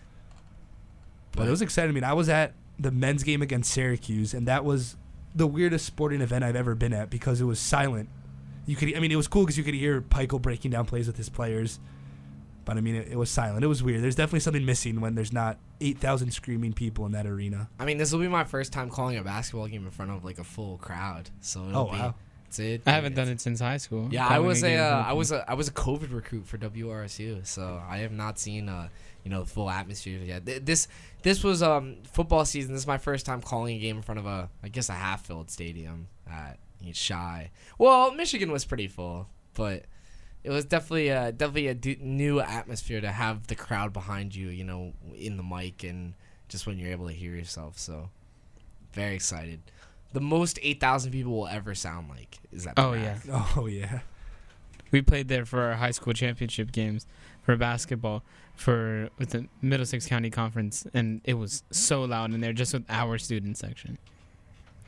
[1.32, 1.90] but it was exciting.
[1.90, 4.96] I mean, I was at the men's game against Syracuse, and that was
[5.34, 8.08] the weirdest sporting event I've ever been at because it was silent.
[8.66, 11.06] You could, I mean, it was cool because you could hear Pikiell breaking down plays
[11.06, 11.80] with his players,
[12.64, 13.64] but I mean, it, it was silent.
[13.64, 14.02] It was weird.
[14.02, 17.68] There's definitely something missing when there's not eight thousand screaming people in that arena.
[17.78, 20.24] I mean, this will be my first time calling a basketball game in front of
[20.24, 21.30] like a full crowd.
[21.40, 22.14] So it'll Oh be, wow!
[22.46, 22.82] It's it.
[22.86, 24.08] I haven't done it since high school.
[24.10, 27.46] Yeah, I was a, uh, I was a I was a COVID recruit for WRSU,
[27.46, 28.88] so I have not seen uh
[29.24, 30.44] you know full atmosphere yet.
[30.46, 30.88] Th- This
[31.22, 32.72] this was um football season.
[32.72, 34.92] This is my first time calling a game in front of a I guess a
[34.94, 36.58] half filled stadium at
[36.92, 37.50] SHI.
[37.78, 39.84] Well, Michigan was pretty full, but
[40.44, 44.48] it was definitely uh definitely a d- new atmosphere to have the crowd behind you,
[44.48, 46.14] you know, in the mic and
[46.48, 47.78] just when you're able to hear yourself.
[47.78, 48.10] So
[48.92, 49.60] very excited.
[50.12, 52.74] The most eight thousand people will ever sound like is that.
[52.76, 53.18] Oh, yeah.
[53.56, 54.00] Oh yeah.
[54.90, 57.06] We played there for our high school championship games
[57.42, 58.22] for basketball
[58.54, 62.84] for with the Middlesex County Conference, and it was so loud in there just with
[62.90, 63.96] our student section.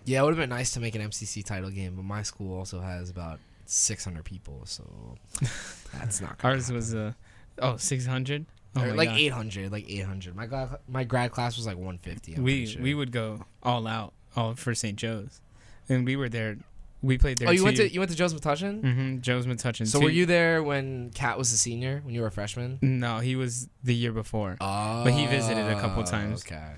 [0.05, 2.55] Yeah, it would have been nice to make an MCC title game, but my school
[2.59, 3.41] also has about
[3.71, 5.17] 600 people, so
[5.93, 6.43] that's not.
[6.45, 6.77] Ours happen.
[6.77, 7.13] was uh,
[7.61, 8.47] oh 600.
[8.77, 9.19] Oh like God.
[9.19, 10.35] 800, like 800.
[10.35, 12.35] My grad, my grad class was like 150.
[12.35, 12.83] I'm we sure.
[12.83, 14.97] we would go all out all for St.
[14.97, 15.41] Joe's,
[15.89, 16.59] and we were there.
[17.03, 17.49] We played there.
[17.49, 18.83] Oh, you went to you went to Joe's Metuchen?
[18.83, 19.21] Mm-hmm.
[19.21, 19.87] Joe's Metuchen.
[19.87, 20.07] So too.
[20.07, 22.01] were you there when Kat was a senior?
[22.03, 22.79] When you were a freshman?
[22.81, 24.57] No, he was the year before.
[24.61, 26.45] Oh, But he visited a couple times.
[26.45, 26.73] Okay.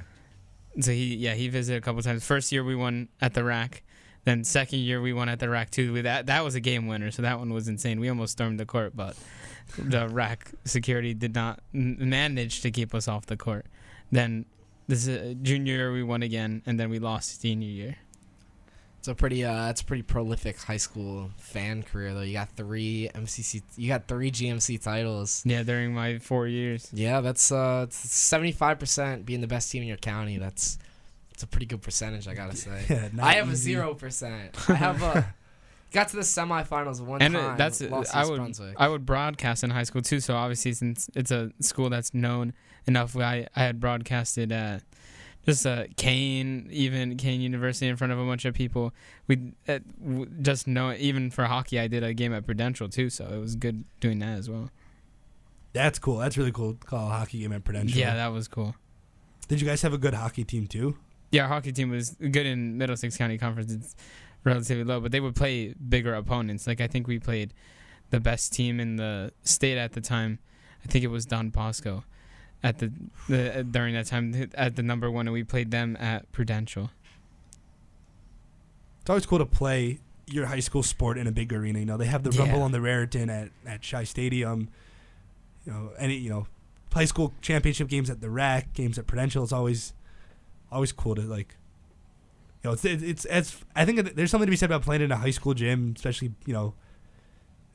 [0.81, 2.25] So he yeah he visited a couple times.
[2.25, 3.83] First year we won at the RAC.
[4.27, 6.03] Then second year we won at the RAC too.
[6.03, 7.13] That that was a game winner.
[7.13, 8.01] So that one was insane.
[8.01, 9.17] We almost stormed the court, but
[9.79, 13.67] the RAC security did not manage to keep us off the court.
[14.11, 14.45] Then
[14.89, 17.97] this uh, junior year we won again, and then we lost senior year.
[18.99, 22.23] It's a pretty uh, it's a pretty prolific high school fan career though.
[22.23, 25.45] You got three MCC, you got three GMC titles.
[25.47, 26.91] Yeah, during my four years.
[26.93, 30.39] Yeah, that's uh, seventy five percent being the best team in your county.
[30.39, 30.79] That's
[31.37, 32.83] it's a pretty good percentage, I gotta say.
[32.89, 34.57] Yeah, I have a zero percent.
[34.71, 35.35] I have a
[35.93, 37.53] got to the semifinals one and time.
[37.53, 38.75] uh, that's lost to I would Brunswick.
[38.79, 40.21] I would broadcast in high school too.
[40.21, 42.55] So obviously, since it's a school that's known
[42.87, 44.79] enough, I I had broadcasted uh,
[45.45, 48.95] just uh, Kean, even Kean University in front of a bunch of people.
[49.29, 53.11] We uh, w- just know even for hockey, I did a game at Prudential too,
[53.11, 54.71] so it was good doing that as well.
[55.75, 56.17] That's cool.
[56.17, 56.73] That's really cool.
[56.73, 57.99] to Call a hockey game at Prudential.
[57.99, 58.75] Yeah, that was cool.
[59.49, 60.97] Did you guys have a good hockey team too?
[61.31, 63.73] Yeah, our hockey team was good in Middlesex County Conference.
[63.73, 63.97] It's
[64.45, 66.67] relatively low, but they would play bigger opponents.
[66.67, 67.53] Like I think we played
[68.11, 70.39] the best team in the state at the time.
[70.85, 72.05] I think it was Don Bosco
[72.63, 72.93] at the,
[73.29, 76.91] the uh, during that time at the number one, and we played them at Prudential.
[79.01, 81.79] It's always cool to play your high school sport in a big arena.
[81.81, 84.69] You know, they have the Rumble on the Raritan at at SHI Stadium.
[85.65, 86.47] You know, any you know,
[86.93, 89.43] high school championship games at the RAC, games at Prudential.
[89.43, 89.93] It's always
[90.77, 91.57] always cool to like.
[92.63, 95.03] You know, it's it's it's, it's I think there's something to be said about playing
[95.03, 96.75] in a high school gym, especially you know.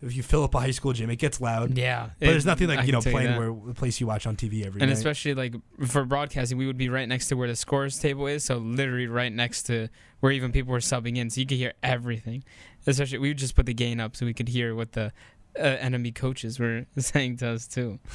[0.04, 1.78] If you fill up a high school gym, it gets loud.
[1.78, 3.38] Yeah, But there's nothing like I you know playing that.
[3.38, 4.98] where the place you watch on TV every and night.
[4.98, 5.54] especially like
[5.86, 9.06] for broadcasting, we would be right next to where the scores table is, so literally
[9.06, 12.44] right next to where even people were subbing in, so you could hear everything.
[12.88, 15.12] Especially, we would just put the gain up so we could hear what the
[15.56, 18.00] uh, enemy coaches were saying to us too.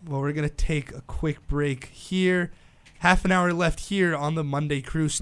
[0.07, 2.53] well, we're gonna take a quick break here.
[3.01, 5.21] Half an hour left here on the Monday Cruise.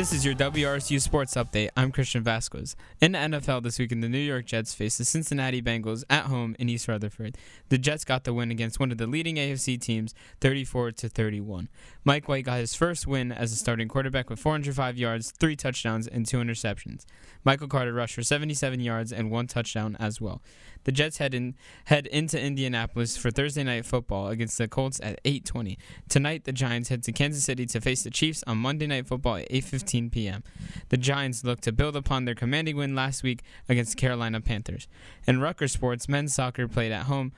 [0.00, 1.68] This is your WRSU Sports Update.
[1.76, 2.74] I'm Christian Vazquez.
[3.02, 6.56] In the NFL this weekend, the New York Jets face the Cincinnati Bengals at home
[6.58, 7.36] in East Rutherford.
[7.68, 11.68] The Jets got the win against one of the leading AFC teams, 34 to 31.
[12.02, 16.06] Mike White got his first win as a starting quarterback with 405 yards, three touchdowns,
[16.06, 17.04] and two interceptions.
[17.44, 20.40] Michael Carter rushed for 77 yards and one touchdown as well.
[20.84, 21.54] The Jets head in
[21.86, 25.76] head into Indianapolis for Thursday night football against the Colts at 8:20.
[26.08, 29.36] Tonight, the Giants head to Kansas City to face the Chiefs on Monday Night Football
[29.36, 30.42] at 8:15 p.m.
[30.88, 34.88] The Giants look to build upon their commanding win last week against Carolina Panthers.
[35.26, 37.32] In Rutgers sports, men's soccer played at home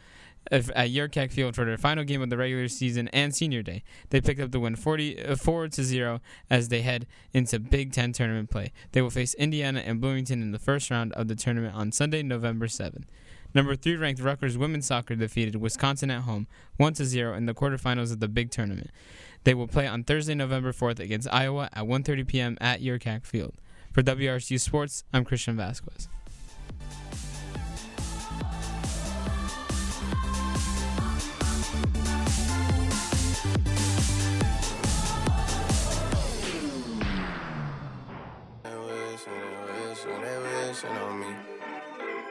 [0.50, 3.82] at Yurcak Field for their final game of the regular season and senior day.
[4.10, 7.92] They picked up the win 40, uh, 4 to 0 as they head into Big
[7.92, 8.72] Ten tournament play.
[8.92, 12.22] They will face Indiana and Bloomington in the first round of the tournament on Sunday,
[12.22, 13.04] November 7th.
[13.54, 16.46] Number three ranked Rutgers women's soccer defeated Wisconsin at home
[16.78, 18.90] 1 to 0 in the quarterfinals of the big tournament.
[19.44, 22.58] They will play on Thursday, November 4th against Iowa at 1:30 p.m.
[22.60, 23.54] at Yurcak Field.
[23.92, 26.08] For WRSU Sports, I'm Christian Vazquez.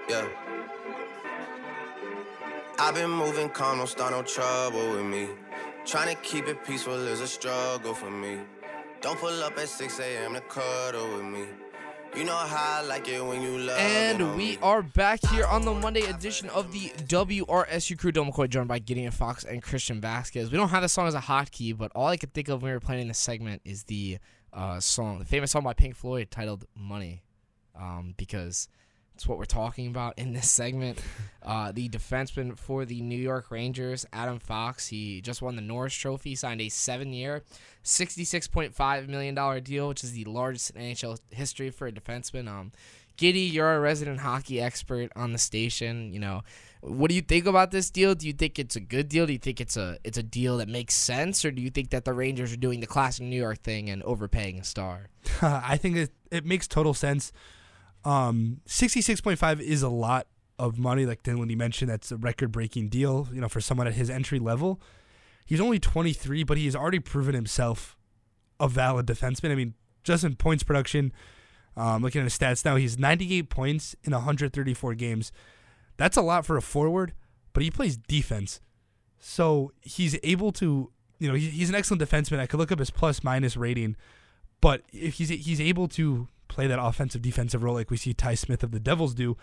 [0.07, 0.50] They
[2.83, 5.27] I've been moving calm, don't start no trouble with me.
[5.85, 8.39] Trying to keep it peaceful is a struggle for me.
[9.01, 10.33] Don't pull up at 6 a.m.
[10.33, 11.45] to cuddle with me.
[12.17, 15.61] You know how I like it when you love And we are back here on
[15.61, 18.11] the Monday edition of the WRSU Crew.
[18.11, 20.49] Dome McCoy joined by Gideon Fox and Christian Vazquez.
[20.49, 22.71] We don't have the song as a hotkey, but all I could think of when
[22.71, 24.17] we were playing this segment is the
[24.53, 27.21] uh, song, the famous song by Pink Floyd titled "Money,"
[27.79, 28.69] um, because
[29.21, 30.99] it's what we're talking about in this segment.
[31.43, 35.93] Uh, the defenseman for the New York Rangers, Adam Fox, he just won the Norris
[35.93, 37.43] Trophy, signed a seven-year,
[37.83, 42.47] $66.5 million deal, which is the largest in NHL history for a defenseman.
[42.47, 42.71] Um,
[43.15, 46.11] Giddy, you're a resident hockey expert on the station.
[46.11, 46.41] You know,
[46.81, 48.15] what do you think about this deal?
[48.15, 49.27] Do you think it's a good deal?
[49.27, 51.91] Do you think it's a it's a deal that makes sense, or do you think
[51.91, 55.09] that the Rangers are doing the classic New York thing and overpaying a star?
[55.43, 57.31] I think it, it makes total sense.
[58.03, 61.05] Um, 66.5 is a lot of money.
[61.05, 64.39] Like Dinwiddie mentioned, that's a record breaking deal, you know, for someone at his entry
[64.39, 64.81] level.
[65.45, 67.97] He's only 23, but he has already proven himself
[68.59, 69.51] a valid defenseman.
[69.51, 71.11] I mean, just in points production,
[71.75, 75.31] um, looking at his stats now, he's 98 points in 134 games.
[75.97, 77.13] That's a lot for a forward,
[77.53, 78.61] but he plays defense.
[79.19, 82.39] So he's able to you know, he's an excellent defenseman.
[82.39, 83.95] I could look up his plus minus rating,
[84.59, 88.35] but if he's he's able to play that offensive defensive role like we see Ty
[88.35, 89.37] Smith of the Devils do,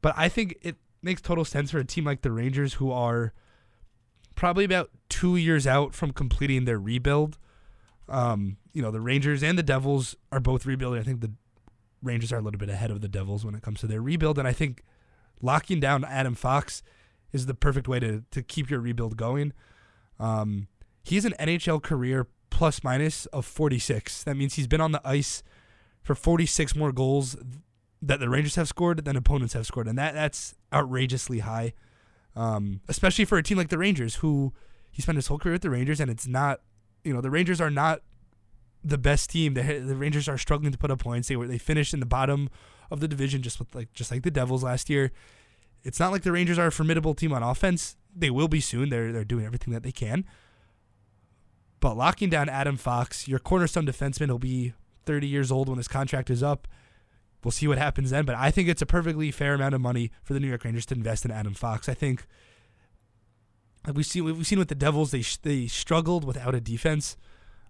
[0.00, 3.34] but I think it makes total sense for a team like the Rangers who are
[4.34, 7.38] probably about two years out from completing their rebuild.
[8.08, 11.00] Um, you know, the Rangers and the Devils are both rebuilding.
[11.00, 11.32] I think the
[12.02, 14.38] Rangers are a little bit ahead of the Devils when it comes to their rebuild,
[14.38, 14.82] and I think
[15.42, 16.82] locking down Adam Fox
[17.32, 19.52] is the perfect way to to keep your rebuild going.
[20.18, 20.68] Um,
[21.02, 24.24] he's an NHL career plus minus of 46.
[24.24, 25.42] That means he's been on the ice
[26.04, 27.36] for 46 more goals
[28.00, 31.72] that the Rangers have scored than opponents have scored, and that that's outrageously high,
[32.36, 34.52] um, especially for a team like the Rangers, who
[34.90, 36.60] he spent his whole career with the Rangers, and it's not,
[37.02, 38.02] you know, the Rangers are not
[38.84, 39.54] the best team.
[39.54, 41.28] The, the Rangers are struggling to put up points.
[41.28, 42.50] They were they finished in the bottom
[42.90, 45.10] of the division, just with like just like the Devils last year.
[45.82, 47.96] It's not like the Rangers are a formidable team on offense.
[48.14, 48.90] They will be soon.
[48.90, 50.26] They're they're doing everything that they can.
[51.80, 54.74] But locking down Adam Fox, your cornerstone defenseman, will be
[55.06, 56.68] 30 years old when his contract is up.
[57.42, 58.24] We'll see what happens then.
[58.24, 60.86] But I think it's a perfectly fair amount of money for the New York Rangers
[60.86, 61.88] to invest in Adam Fox.
[61.88, 62.26] I think
[63.86, 67.16] like we've seen we've seen with the Devils, they they struggled without a defense.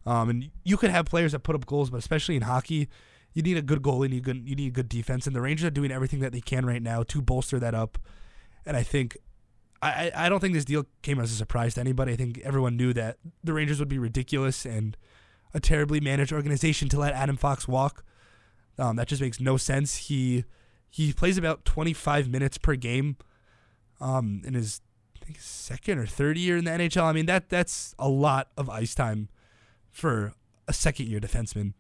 [0.07, 2.89] Um, and you could have players that put up goals, but especially in hockey,
[3.33, 5.67] you need a good goalie, you good, you need a good defense, and the Rangers
[5.67, 7.99] are doing everything that they can right now to bolster that up.
[8.67, 9.17] And I think,
[9.83, 12.13] I I don't think this deal came as a surprise to anybody.
[12.13, 14.97] I think everyone knew that the Rangers would be ridiculous and
[15.55, 18.05] a terribly managed organization to let Adam Fox walk.
[18.79, 19.97] Um, that just makes no sense.
[19.97, 20.45] He
[20.91, 23.17] he plays about 25 minutes per game,
[24.01, 24.81] um, in his
[25.23, 27.05] I think second or third year in the NHL.
[27.05, 29.29] I mean that that's a lot of ice time
[29.91, 30.35] for
[30.67, 31.75] a second year defenseman.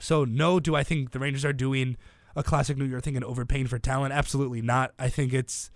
[0.00, 1.96] So no, do I think the Rangers are doing
[2.34, 4.14] a classic New York thing and overpaying for talent?
[4.14, 4.92] Absolutely not.
[4.98, 5.70] I think it's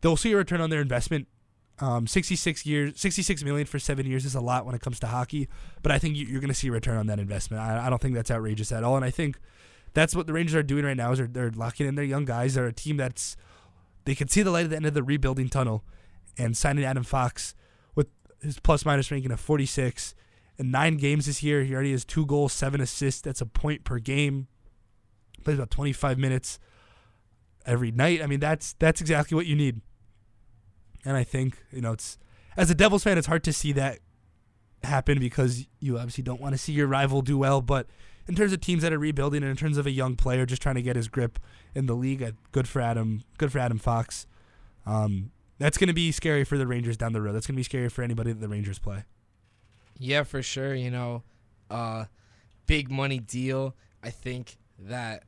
[0.00, 1.28] they'll see a return on their investment.
[1.78, 5.08] Um, 66 years, 66 million for seven years is a lot when it comes to
[5.08, 5.46] hockey,
[5.82, 7.62] but I think you're going to see a return on that investment.
[7.62, 9.38] I, I don't think that's outrageous at all, and I think
[9.92, 11.12] that's what the Rangers are doing right now.
[11.12, 12.54] Is they're, they're locking in their young guys.
[12.54, 13.36] They're a team that's
[14.06, 15.84] they can see the light at the end of the rebuilding tunnel,
[16.38, 17.54] and signing Adam Fox
[17.94, 18.08] with
[18.40, 20.14] his plus minus ranking of 46
[20.58, 21.62] in nine games this year.
[21.64, 23.20] He already has two goals, seven assists.
[23.20, 24.48] That's a point per game.
[25.44, 26.58] Plays about 25 minutes
[27.66, 28.22] every night.
[28.22, 29.80] I mean, that's that's exactly what you need.
[31.06, 32.18] And I think you know it's
[32.56, 34.00] as a Devils fan, it's hard to see that
[34.82, 37.62] happen because you obviously don't want to see your rival do well.
[37.62, 37.86] But
[38.26, 40.62] in terms of teams that are rebuilding and in terms of a young player just
[40.62, 41.38] trying to get his grip
[41.74, 43.24] in the league, uh, good for Adam.
[43.38, 44.26] Good for Adam Fox.
[44.84, 47.32] Um, that's going to be scary for the Rangers down the road.
[47.32, 49.04] That's going to be scary for anybody that the Rangers play.
[49.98, 50.74] Yeah, for sure.
[50.74, 51.22] You know,
[51.70, 52.04] uh,
[52.66, 53.74] big money deal.
[54.02, 55.24] I think that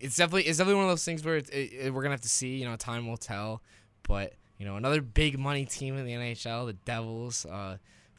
[0.00, 2.28] it's definitely it's definitely one of those things where it, it, we're gonna have to
[2.28, 2.56] see.
[2.56, 3.62] You know, time will tell.
[4.02, 7.46] But you know, another big money team in the NHL, the Devils.
[7.46, 7.78] Uh,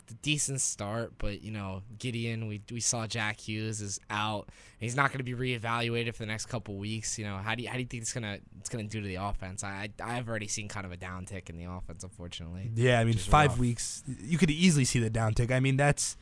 [0.09, 2.47] a decent start, but you know Gideon.
[2.47, 4.49] We we saw Jack Hughes is out.
[4.79, 7.17] He's not going to be reevaluated for the next couple weeks.
[7.17, 9.07] You know how do you how do you think it's gonna it's gonna do to
[9.07, 9.63] the offense?
[9.63, 12.71] I I've already seen kind of a downtick in the offense, unfortunately.
[12.75, 13.59] Yeah, I mean five rough.
[13.59, 15.51] weeks, you could easily see the downtick.
[15.51, 16.17] I mean that's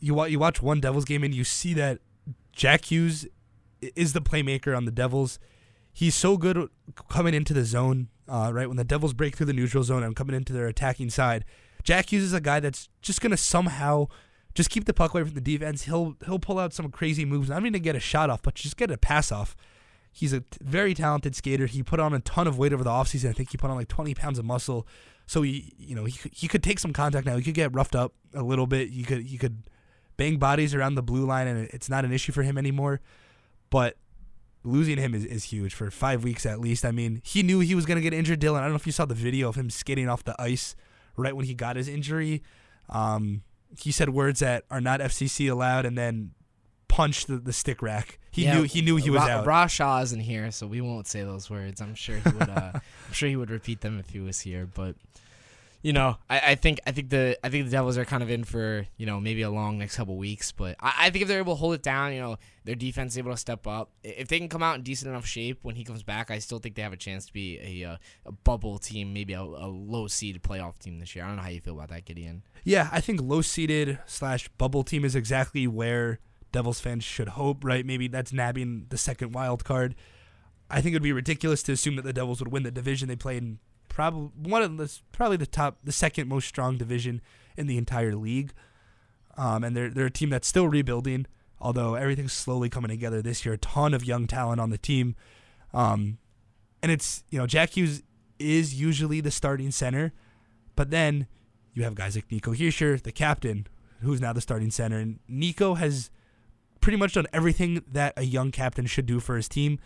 [0.00, 1.98] you watch you watch one Devils game and you see that
[2.52, 3.26] Jack Hughes
[3.80, 5.38] is the playmaker on the Devils.
[5.98, 6.68] He's so good
[7.08, 10.14] coming into the zone, uh, right when the Devils break through the neutral zone and
[10.14, 11.44] coming into their attacking side
[11.88, 14.08] Jack is a guy that's just gonna somehow
[14.54, 15.84] just keep the puck away from the defense.
[15.84, 18.76] He'll he'll pull out some crazy moves, even to get a shot off, but just
[18.76, 19.56] get a pass off.
[20.12, 21.66] He's a t- very talented skater.
[21.66, 23.30] He put on a ton of weight over the offseason.
[23.30, 24.86] I think he put on like 20 pounds of muscle.
[25.26, 27.36] So he, you know, he, he could take some contact now.
[27.36, 28.90] He could get roughed up a little bit.
[28.90, 29.62] He could he could
[30.18, 33.00] bang bodies around the blue line, and it's not an issue for him anymore.
[33.70, 33.96] But
[34.68, 36.84] losing him is, is huge for five weeks at least.
[36.84, 38.58] I mean, he knew he was going to get injured, Dylan.
[38.58, 40.76] I don't know if you saw the video of him skating off the ice
[41.16, 42.42] right when he got his injury.
[42.88, 43.42] Um,
[43.78, 46.32] he said words that are not FCC allowed, and then
[46.88, 48.18] punched the, the stick rack.
[48.30, 49.46] He yeah, knew he knew he was Ra- out.
[49.46, 51.80] Brashaw isn't here, so we won't say those words.
[51.80, 52.48] I'm sure he would.
[52.48, 54.66] Uh, I'm sure he would repeat them if he was here.
[54.66, 54.96] But
[55.80, 58.30] you know, I, I think I think the I think the Devils are kind of
[58.30, 61.28] in for you know maybe a long next couple weeks, but I, I think if
[61.28, 63.90] they're able to hold it down, you know, their defense is able to step up.
[64.02, 66.58] If they can come out in decent enough shape when he comes back, I still
[66.58, 67.96] think they have a chance to be a, uh,
[68.26, 71.24] a bubble team, maybe a, a low seed playoff team this year.
[71.24, 72.42] I don't know how you feel about that, Gideon.
[72.64, 76.18] Yeah, I think low seeded slash bubble team is exactly where
[76.50, 77.62] Devils fans should hope.
[77.62, 77.86] Right?
[77.86, 79.94] Maybe that's nabbing the second wild card.
[80.70, 83.08] I think it would be ridiculous to assume that the Devils would win the division
[83.08, 83.60] they play in
[83.98, 87.20] probably one of the probably the top, the second most strong division
[87.56, 88.52] in the entire league.
[89.36, 91.26] Um, and they're they're a team that's still rebuilding,
[91.60, 93.54] although everything's slowly coming together this year.
[93.54, 95.16] A ton of young talent on the team,
[95.74, 96.18] um,
[96.80, 98.04] and it's you know Jack Hughes
[98.38, 100.12] is usually the starting center,
[100.76, 101.26] but then
[101.74, 103.66] you have guys like Nico Hischier, the captain,
[104.00, 104.98] who's now the starting center.
[104.98, 106.08] And Nico has
[106.80, 109.80] pretty much done everything that a young captain should do for his team.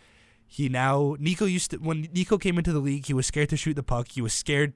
[0.52, 3.56] He now Nico used to when Nico came into the league, he was scared to
[3.56, 4.08] shoot the puck.
[4.10, 4.74] He was scared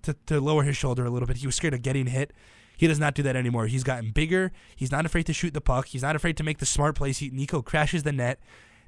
[0.00, 1.36] to, to lower his shoulder a little bit.
[1.36, 2.32] He was scared of getting hit.
[2.78, 3.66] He does not do that anymore.
[3.66, 4.52] He's gotten bigger.
[4.74, 5.88] He's not afraid to shoot the puck.
[5.88, 7.18] He's not afraid to make the smart plays.
[7.18, 8.40] He, Nico crashes the net.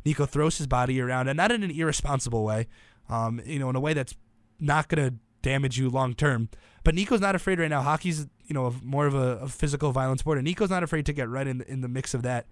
[0.02, 2.68] Nico throws his body around, and not in an irresponsible way.
[3.10, 4.14] Um, you know, in a way that's
[4.58, 6.48] not going to damage you long term.
[6.84, 7.82] But Nico's not afraid right now.
[7.82, 11.12] Hockey's you know more of a, a, physical violence sport, and Nico's not afraid to
[11.12, 12.46] get right in in the mix of that.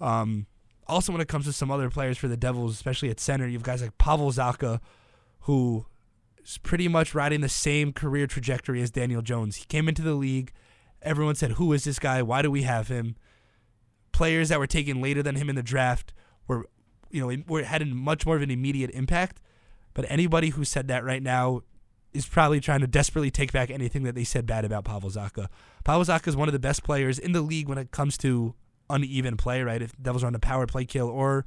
[0.00, 0.46] Um,
[0.90, 3.54] also, when it comes to some other players for the Devils, especially at center, you
[3.54, 4.80] have guys like Pavel Zacha,
[5.40, 5.86] who
[6.42, 9.56] is pretty much riding the same career trajectory as Daniel Jones.
[9.56, 10.52] He came into the league.
[11.02, 12.22] Everyone said, "Who is this guy?
[12.22, 13.16] Why do we have him?"
[14.12, 16.12] Players that were taken later than him in the draft
[16.46, 16.66] were,
[17.10, 19.40] you know, were had much more of an immediate impact.
[19.94, 21.62] But anybody who said that right now
[22.12, 25.48] is probably trying to desperately take back anything that they said bad about Pavel Zacha.
[25.84, 28.54] Pavel Zacha is one of the best players in the league when it comes to
[28.90, 29.80] uneven play, right?
[29.80, 31.46] If Devils are on the power play kill or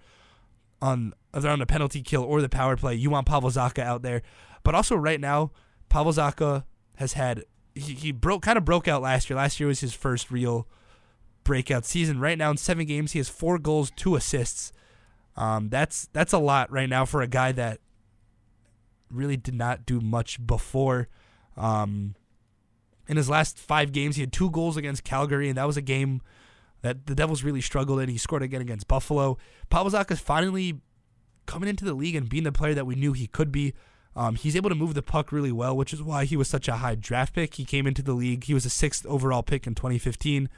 [0.81, 3.83] on if they're on the penalty kill or the power play, you want Pavel Zacha
[3.83, 4.21] out there.
[4.63, 5.51] But also right now,
[5.89, 6.63] Pavel Zacha
[6.95, 7.43] has had
[7.75, 9.37] he, he broke kind of broke out last year.
[9.37, 10.67] Last year was his first real
[11.43, 12.19] breakout season.
[12.19, 14.71] Right now in seven games, he has four goals, two assists.
[15.35, 17.79] Um, that's that's a lot right now for a guy that
[19.09, 21.07] really did not do much before.
[21.57, 22.15] Um,
[23.07, 25.81] in his last five games, he had two goals against Calgary, and that was a
[25.81, 26.21] game
[26.83, 28.09] that the Devils really struggled in.
[28.09, 29.37] He scored again against Buffalo.
[29.69, 30.81] Pavel Zacha is finally
[31.45, 33.73] coming into the league and being the player that we knew he could be.
[34.15, 36.67] Um, he's able to move the puck really well, which is why he was such
[36.67, 37.55] a high draft pick.
[37.55, 38.43] He came into the league.
[38.43, 40.49] He was a sixth overall pick in 2015.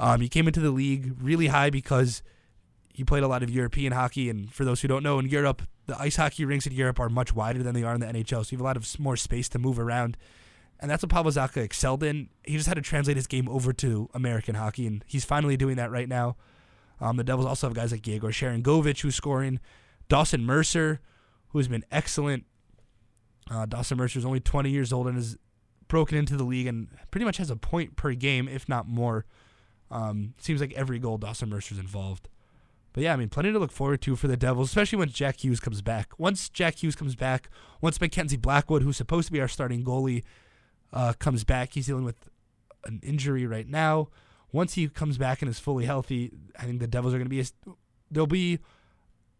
[0.00, 2.22] Um, he came into the league really high because
[2.94, 4.30] he played a lot of European hockey.
[4.30, 7.08] And for those who don't know, in Europe, the ice hockey rinks in Europe are
[7.08, 8.46] much wider than they are in the NHL.
[8.46, 10.16] So you have a lot of more space to move around.
[10.80, 12.28] And that's what Pavel Zacha excelled in.
[12.44, 15.76] He just had to translate his game over to American hockey, and he's finally doing
[15.76, 16.36] that right now.
[17.00, 19.60] Um, the Devils also have guys like Yegor Sharangovich, who's scoring.
[20.08, 21.00] Dawson Mercer,
[21.48, 22.44] who's been excellent.
[23.50, 25.38] Uh, Dawson Mercer is only 20 years old and has
[25.88, 29.26] broken into the league and pretty much has a point per game, if not more.
[29.90, 32.28] Um, seems like every goal Dawson Mercer's involved.
[32.92, 35.42] But yeah, I mean, plenty to look forward to for the Devils, especially when Jack
[35.42, 36.12] Hughes comes back.
[36.16, 37.48] Once Jack Hughes comes back,
[37.80, 40.22] once Mackenzie Blackwood, who's supposed to be our starting goalie,
[40.94, 42.30] uh, comes back, he's dealing with
[42.86, 44.08] an injury right now.
[44.52, 47.30] Once he comes back and is fully healthy, I think the Devils are going to
[47.30, 47.44] be a,
[48.10, 48.60] they'll be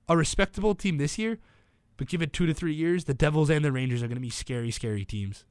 [0.09, 1.39] a respectable team this year.
[1.97, 4.21] But give it two to three years, the Devils and the Rangers are going to
[4.21, 5.45] be scary, scary teams.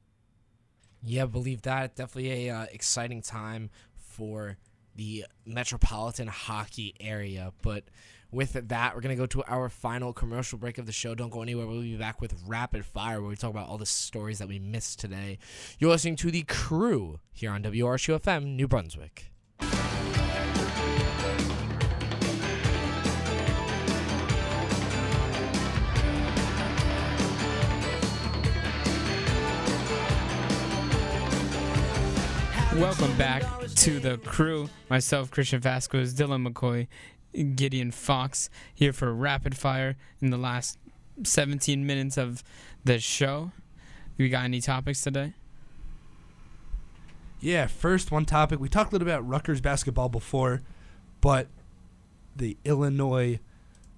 [1.02, 1.96] Yeah, believe that.
[1.96, 4.58] Definitely a uh, exciting time for
[4.94, 7.52] the metropolitan hockey area.
[7.62, 7.84] But
[8.34, 11.14] with that, we're going to go to our final commercial break of the show.
[11.14, 11.66] Don't go anywhere.
[11.66, 14.58] We'll be back with Rapid Fire, where we talk about all the stories that we
[14.58, 15.38] missed today.
[15.78, 19.30] You're listening to The Crew here on WRSU FM, New Brunswick.
[32.76, 33.44] Welcome back
[33.76, 34.68] to the crew.
[34.90, 36.88] Myself, Christian Vazquez, Dylan McCoy,
[37.34, 40.78] Gideon Fox here for Rapid Fire in the last
[41.22, 42.42] 17 minutes of
[42.84, 43.52] the show.
[44.16, 45.34] We got any topics today?
[47.40, 48.60] Yeah, first one topic.
[48.60, 50.62] We talked a little bit about Rutgers basketball before,
[51.20, 51.48] but
[52.34, 53.40] the Illinois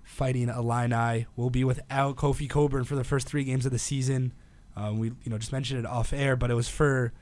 [0.03, 4.33] Fighting Illini will be without Kofi Cockburn for the first three games of the season.
[4.77, 7.13] Um, we you know just mentioned it off air, but it was for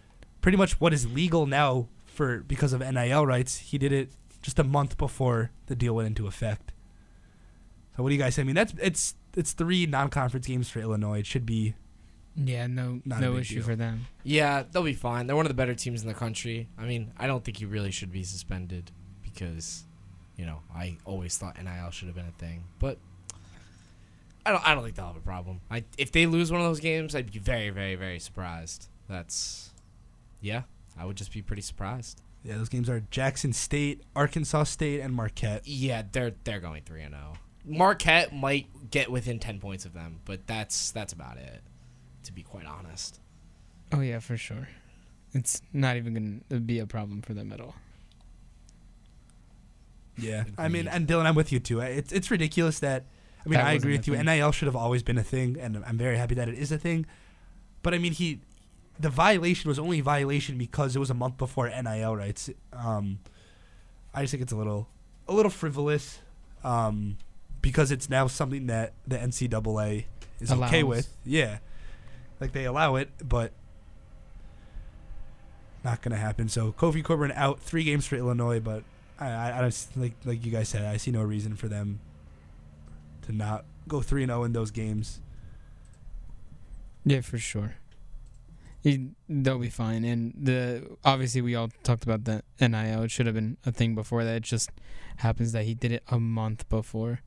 [0.43, 3.57] pretty much what is legal now for because of NIL rights.
[3.57, 4.11] He did it
[4.45, 6.74] just a month before the deal went into effect.
[7.97, 8.42] So what do you guys say?
[8.42, 11.20] I mean, that's it's it's three non-conference games for Illinois.
[11.20, 11.74] It should be
[12.36, 13.64] yeah, no no issue deal.
[13.64, 14.07] for them.
[14.22, 15.26] Yeah, they'll be fine.
[15.26, 16.68] They're one of the better teams in the country.
[16.78, 18.90] I mean, I don't think he really should be suspended
[19.22, 19.84] because,
[20.36, 22.99] you know, I always thought NIL should have been a thing, but.
[24.47, 24.68] I don't.
[24.68, 25.62] I don't think they'll have a problem.
[25.70, 28.88] I, if they lose one of those games, I'd be very, very, very surprised.
[29.09, 29.70] That's
[30.42, 30.64] yeah,
[30.99, 32.20] I would just be pretty surprised.
[32.45, 35.66] Yeah, those games are Jackson State, Arkansas State, and Marquette.
[35.66, 37.32] Yeah, they're they're going three and zero.
[37.34, 37.38] Oh.
[37.64, 41.62] Marquette might get within ten points of them, but that's that's about it.
[42.24, 43.18] To be quite honest.
[43.92, 44.68] Oh yeah, for sure.
[45.32, 47.74] It's not even going to be a problem for them at all.
[50.16, 50.55] Yeah, Agreed.
[50.59, 51.80] I mean, and Dylan, I'm with you too.
[51.80, 53.07] It's it's ridiculous that.
[53.45, 54.14] I mean, that I agree with you.
[54.14, 54.24] Thing.
[54.24, 56.78] NIL should have always been a thing, and I'm very happy that it is a
[56.78, 57.05] thing.
[57.82, 58.40] But I mean, he
[58.99, 62.51] the violation was only violation because it was a month before NIL rights.
[62.72, 63.18] Um,
[64.14, 64.88] I just think it's a little
[65.28, 66.20] a little frivolous
[66.62, 67.16] um,
[67.61, 70.05] because it's now something that the NCAA
[70.40, 70.70] is Allows.
[70.70, 71.16] okay with.
[71.24, 71.59] Yeah,
[72.40, 73.53] like they allow it, but
[75.84, 76.49] not going to happen.
[76.49, 78.84] So Kofi Cockburn out three games for Illinois, but
[79.18, 82.01] I, I, I just like like you guys said, I see no reason for them
[83.22, 85.20] to not go three and zero in those games.
[87.05, 87.74] Yeah, for sure.
[88.85, 90.05] He, they'll be fine.
[90.05, 93.03] And the obviously we all talked about the NIL.
[93.05, 94.37] It should have been a thing before that.
[94.37, 94.70] It just
[95.16, 97.22] happens that he did it a month before.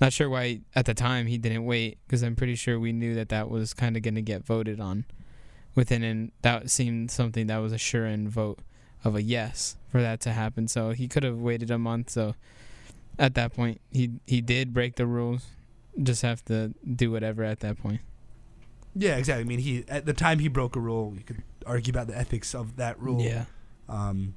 [0.00, 3.14] Not sure why at the time he didn't wait because I'm pretty sure we knew
[3.14, 5.04] that that was kind of going to get voted on
[5.76, 8.58] within, and that seemed something that was a sure and vote
[9.04, 10.66] of a yes for that to happen.
[10.66, 12.10] So he could have waited a month.
[12.10, 12.34] So
[13.16, 15.46] at that point, he he did break the rules.
[16.02, 18.00] Just have to do whatever at that point.
[18.94, 19.42] Yeah, exactly.
[19.42, 21.14] I mean, he at the time he broke a rule.
[21.16, 23.20] You could argue about the ethics of that rule.
[23.20, 23.44] Yeah.
[23.88, 24.34] Um,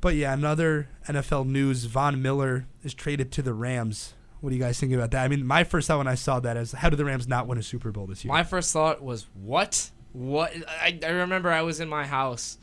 [0.00, 4.14] but yeah, another NFL news: Von Miller is traded to the Rams.
[4.40, 5.24] What do you guys think about that?
[5.24, 7.46] I mean, my first thought when I saw that is, how did the Rams not
[7.46, 8.32] win a Super Bowl this year?
[8.32, 9.92] My first thought was, what?
[10.12, 10.52] What?
[10.68, 12.58] I, I remember I was in my house,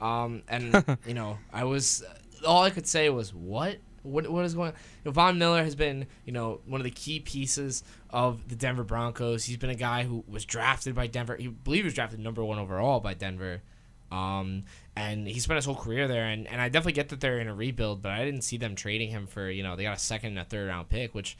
[0.00, 2.02] um, and you know, I was
[2.44, 3.78] all I could say was, what?
[4.02, 4.74] What what is going on?
[5.04, 8.56] You know, Von Miller has been, you know, one of the key pieces of the
[8.56, 9.44] Denver Broncos.
[9.44, 11.36] He's been a guy who was drafted by Denver.
[11.36, 13.62] He believe he was drafted number one overall by Denver.
[14.10, 14.64] Um,
[14.96, 16.26] and he spent his whole career there.
[16.26, 18.74] And, and I definitely get that they're in a rebuild, but I didn't see them
[18.74, 21.36] trading him for, you know, they got a second and a third round pick, which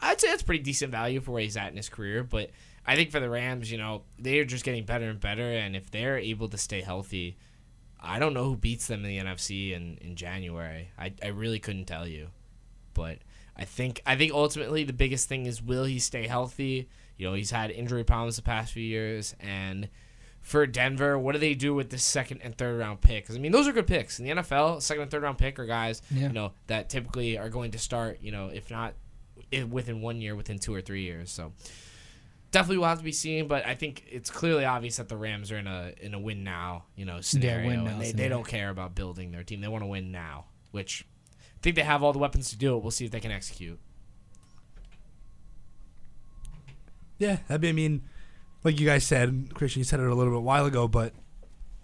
[0.00, 2.24] I'd say that's pretty decent value for where he's at in his career.
[2.24, 2.50] But
[2.86, 5.42] I think for the Rams, you know, they're just getting better and better.
[5.42, 7.36] And if they're able to stay healthy,
[8.02, 10.90] I don't know who beats them in the NFC in, in January.
[10.98, 12.28] I, I really couldn't tell you.
[12.94, 13.18] But
[13.56, 16.88] I think I think ultimately the biggest thing is will he stay healthy?
[17.16, 19.88] You know, he's had injury problems the past few years and
[20.40, 23.22] for Denver, what do they do with the second and third round pick?
[23.22, 24.82] Because I mean, those are good picks in the NFL.
[24.82, 26.26] Second and third round pick are guys Yeah.
[26.26, 28.18] you know that typically are going to start.
[28.20, 28.94] You know, if not
[29.70, 31.30] within one year, within two or three years.
[31.30, 31.52] So
[32.52, 33.48] definitely will have to be seen.
[33.48, 36.44] But I think it's clearly obvious that the Rams are in a in a win
[36.44, 36.84] now.
[36.94, 37.66] You know, scenario.
[37.66, 39.60] win now and they, they don't care about building their team.
[39.60, 41.04] They want to win now, which
[41.40, 42.82] I think they have all the weapons to do it.
[42.82, 43.80] We'll see if they can execute.
[47.18, 48.02] Yeah, I mean, I mean,
[48.64, 51.12] like you guys said, Christian, you said it a little bit while ago, but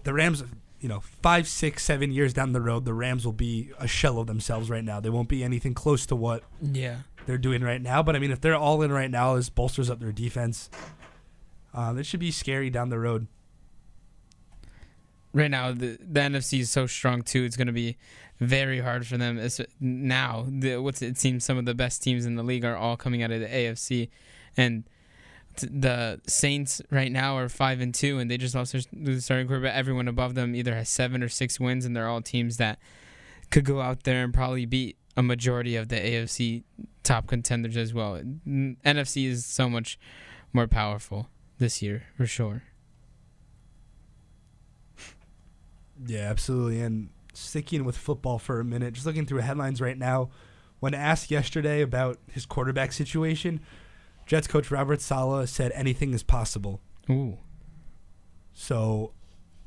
[0.03, 0.43] the Rams,
[0.81, 4.19] you know, five, six, seven years down the road, the Rams will be a shell
[4.19, 4.99] of themselves right now.
[4.99, 6.99] They won't be anything close to what Yeah.
[7.29, 8.03] They're doing right now.
[8.03, 10.71] But I mean, if they're all in right now, this bolsters up their defense.
[11.75, 13.27] Um, it should be scary down the road.
[15.35, 17.45] Right now, the the NFC is so strong too.
[17.45, 17.99] It's going to be
[18.41, 19.37] very hard for them.
[19.37, 22.77] It's, now, the, what's it seems some of the best teams in the league are
[22.77, 24.09] all coming out of the AFC,
[24.57, 24.85] and
[25.57, 29.75] the Saints right now are five and two, and they just lost their starting quarterback.
[29.75, 32.79] Everyone above them either has seven or six wins, and they're all teams that
[33.51, 36.63] could go out there and probably beat a majority of the AFC
[37.03, 38.23] top contenders as well.
[38.47, 39.99] NFC is so much
[40.53, 42.63] more powerful this year for sure.
[46.07, 46.81] Yeah, absolutely.
[46.81, 50.31] And sticking with football for a minute, just looking through headlines right now.
[50.79, 53.59] When asked yesterday about his quarterback situation,
[54.25, 56.81] Jets coach Robert Saleh said anything is possible.
[57.11, 57.39] Ooh.
[58.53, 59.15] So,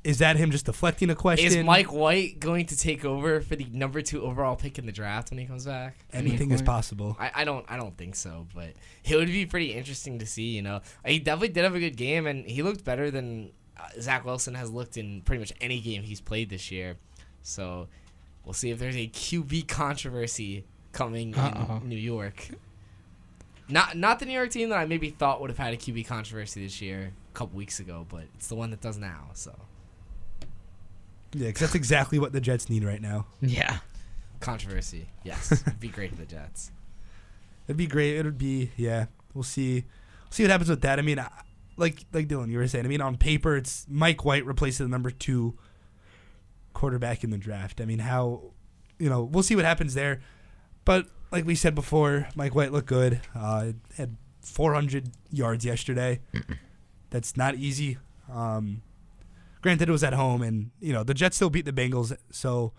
[0.03, 1.45] is that him just deflecting a question?
[1.45, 4.91] Is Mike White going to take over for the number two overall pick in the
[4.91, 5.95] draft when he comes back?
[6.11, 7.15] anything is possible?
[7.19, 8.69] I, I don't I don't think so, but
[9.03, 10.55] it would be pretty interesting to see.
[10.55, 13.89] You know, he definitely did have a good game, and he looked better than uh,
[13.99, 16.97] Zach Wilson has looked in pretty much any game he's played this year.
[17.43, 17.87] So
[18.43, 21.77] we'll see if there's a QB controversy coming Uh-oh.
[21.77, 22.49] in New York.
[23.69, 26.07] Not not the New York team that I maybe thought would have had a QB
[26.07, 29.29] controversy this year a couple weeks ago, but it's the one that does now.
[29.33, 29.53] So
[31.33, 33.25] Yeah, because that's exactly what the Jets need right now.
[33.41, 33.77] Yeah.
[34.39, 36.71] controversy, yes, it'd be great for the Jets.
[37.67, 38.17] It'd be great.
[38.17, 39.05] It'd be yeah.
[39.33, 39.73] We'll see.
[39.75, 40.99] We'll See what happens with that.
[40.99, 41.29] I mean, I-
[41.77, 42.85] like like Dylan, you were saying.
[42.85, 45.57] I mean, on paper, it's Mike White replacing the number two
[46.73, 47.81] quarterback in the draft.
[47.81, 48.51] I mean, how
[48.99, 50.21] you know we'll see what happens there.
[50.85, 53.21] But like we said before, Mike White looked good.
[53.33, 56.19] Uh, had 400 yards yesterday.
[57.09, 57.97] That's not easy.
[58.31, 58.81] Um,
[59.61, 62.15] granted, it was at home, and you know the Jets still beat the Bengals.
[62.31, 62.73] So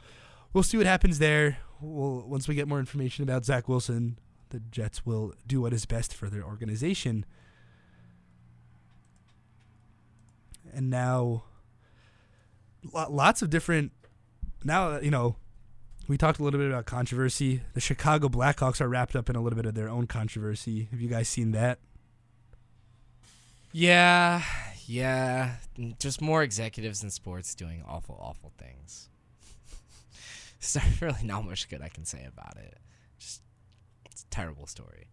[0.53, 1.59] we'll see what happens there.
[1.80, 4.18] We'll, once we get more information about Zach Wilson,
[4.51, 7.24] the Jets will do what is best for their organization.
[10.72, 11.45] And now,
[12.93, 13.93] lo- lots of different.
[14.64, 15.37] Now, you know,
[16.09, 17.62] we talked a little bit about controversy.
[17.74, 20.89] The Chicago Blackhawks are wrapped up in a little bit of their own controversy.
[20.91, 21.78] Have you guys seen that?
[23.72, 24.43] Yeah,
[24.93, 25.53] yeah.
[25.99, 29.09] Just more executives in sports doing awful, awful things.
[30.74, 32.76] There's really not much good I can say about it.
[33.18, 33.43] Just,
[34.11, 35.07] it's a terrible story.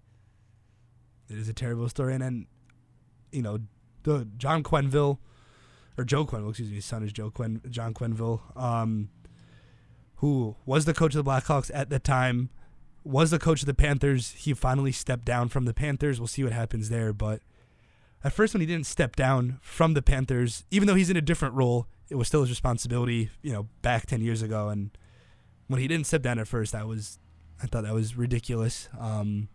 [1.29, 2.13] It is a terrible story.
[2.13, 2.47] And then,
[3.31, 3.59] you know,
[4.03, 5.17] the John Quenneville,
[5.97, 9.09] or Joe Quenneville, excuse me, his son is Joe Quen, John Quenneville, um,
[10.15, 12.49] who was the coach of the Blackhawks at the time,
[13.05, 14.31] was the coach of the Panthers.
[14.31, 16.19] He finally stepped down from the Panthers.
[16.19, 17.13] We'll see what happens there.
[17.13, 17.41] But
[18.23, 21.21] at first, when he didn't step down from the Panthers, even though he's in a
[21.21, 24.69] different role, it was still his responsibility, you know, back 10 years ago.
[24.69, 24.91] And
[25.67, 27.17] when he didn't step down at first, I was,
[27.63, 28.89] I thought that was ridiculous.
[28.99, 29.47] Um,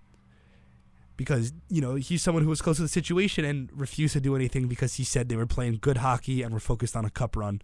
[1.17, 4.35] because, you know, he's someone who was close to the situation and refused to do
[4.35, 7.37] anything because he said they were playing good hockey and were focused on a cup
[7.37, 7.63] run,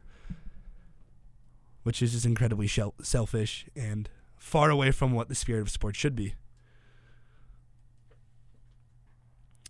[1.82, 2.68] which is just incredibly
[3.02, 6.34] selfish and far away from what the spirit of sports should be.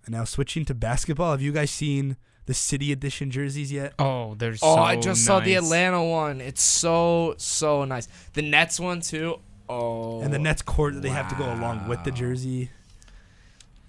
[0.06, 3.92] And now switching to basketball, have you guys seen the city edition jerseys yet?
[3.98, 4.60] Oh, there's.
[4.62, 5.54] Oh, so I just saw the.
[5.54, 6.40] Atlanta one.
[6.40, 8.08] It's so so nice.
[8.32, 9.40] The Nets one too.
[9.68, 12.70] Oh, and the Nets court that they have to go along with the jersey.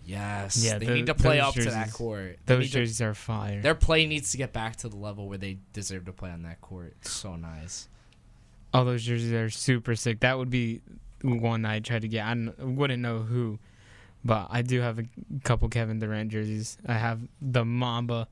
[0.05, 2.39] Yes, Yeah, they tho- need to play those up to that court.
[2.45, 3.61] They Those need to- jerseys are fire.
[3.61, 6.41] their play needs to get back to the level where they deserve to play on
[6.43, 6.95] that court.
[7.01, 7.87] It's so nice.
[8.73, 10.19] All those jerseys are super sick.
[10.21, 10.81] That would be
[11.21, 12.25] one I tried to get.
[12.25, 12.33] I
[12.63, 13.59] wouldn't know who,
[14.23, 15.05] but I do have a
[15.43, 16.77] couple Kevin Durant jerseys.
[16.87, 18.27] I have the Mamba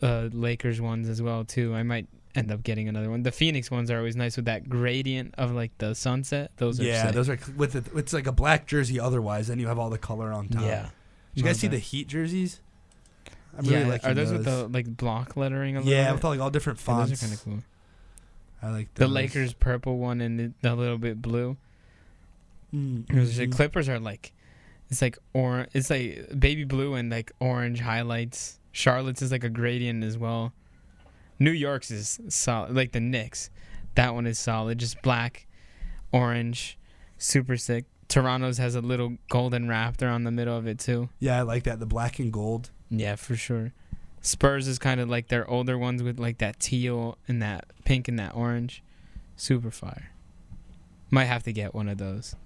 [0.00, 1.74] uh, Lakers ones as well too.
[1.74, 3.22] I might end up getting another one.
[3.22, 6.50] The Phoenix ones are always nice with that gradient of like the sunset.
[6.56, 7.14] Those are yeah, sick.
[7.14, 7.84] those are with it.
[7.94, 8.98] It's like a black jersey.
[8.98, 10.62] Otherwise, then you have all the color on top.
[10.62, 10.88] yeah.
[11.34, 11.78] Did you guys see the.
[11.78, 12.60] Heat jerseys?
[13.56, 15.76] I'm yeah, really liking are those, with the like block lettering?
[15.76, 16.14] A little yeah, bit?
[16.14, 17.10] with all, like all different Yeah, fonts.
[17.10, 17.62] those are kind of cool.
[18.62, 19.08] I like The.
[19.08, 21.56] Lakers purple one and the, the little bit blue.
[22.74, 23.40] Mm-hmm.
[23.40, 24.32] like Clippers are like,
[24.92, 28.60] it's like or it's like baby blue and like orange highlights.
[28.72, 30.52] Charlotte's is like a gradient as well.
[31.38, 33.48] New York's is solid, like the Knicks.
[33.94, 35.46] That one is solid, just black,
[36.12, 36.78] orange,
[37.16, 37.86] super sick.
[38.08, 41.08] Toronto's has a little golden raptor on the middle of it too.
[41.18, 41.80] Yeah, I like that.
[41.80, 42.70] The black and gold.
[42.90, 43.72] Yeah, for sure.
[44.20, 48.08] Spurs is kind of like their older ones with like that teal and that pink
[48.08, 48.82] and that orange.
[49.36, 50.10] Super fire.
[51.10, 52.36] Might have to get one of those.